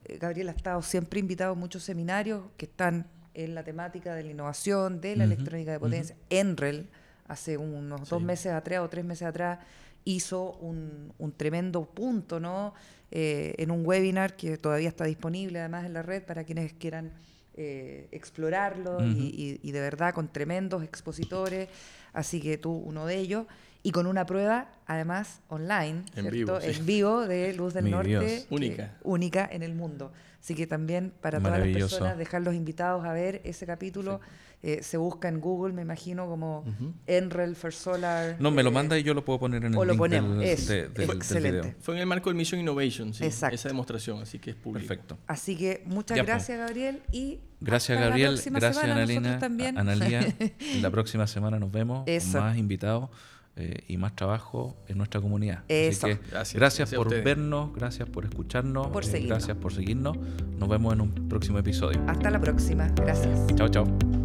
[0.04, 4.24] Eh, Gabriel ha estado siempre invitado a muchos seminarios que están en la temática de
[4.24, 6.16] la innovación, de la electrónica de potencia.
[6.30, 6.88] Enrel,
[7.28, 9.60] hace unos dos meses atrás o tres meses atrás,
[10.04, 12.74] hizo un, tremendo punto, ¿no?
[13.12, 17.12] Eh, en un webinar que todavía está disponible, además, en la red para quienes quieran
[17.56, 21.68] eh, explorarlo y, de verdad con tremendos expositores,
[22.12, 23.46] así que tú uno de ellos,
[23.82, 28.96] y con una prueba además online, en, Vivo, en vivo de Luz del Norte, única.
[29.02, 30.12] única en el mundo.
[30.40, 34.20] Así que también para todas las personas dejar los invitados a ver ese capítulo.
[34.62, 36.64] Eh, se busca en Google, me imagino, como
[37.06, 38.36] Enrel First Solar.
[38.40, 40.42] No, me lo eh, manda y yo lo puedo poner en el o lo ponemos.
[40.42, 41.76] excelente.
[41.80, 44.88] Fue en el marco del Mission Innovation, sí, esa demostración, así que es público.
[44.88, 45.18] Perfecto.
[45.26, 48.40] Así que muchas gracias, Gabriel, y Gracias, Gabriel.
[48.50, 49.38] Gracias, Analina.
[49.76, 50.36] Analia.
[50.80, 53.10] la próxima semana nos vemos con más invitados.
[53.58, 55.64] Eh, y más trabajo en nuestra comunidad.
[55.68, 56.08] Eso.
[56.08, 60.18] Así que gracias, gracias, por vernos, gracias por escucharnos, por gracias por seguirnos.
[60.58, 62.04] Nos vemos en un próximo episodio.
[62.06, 62.88] Hasta la próxima.
[62.88, 63.46] Gracias.
[63.56, 64.15] Chao, chao.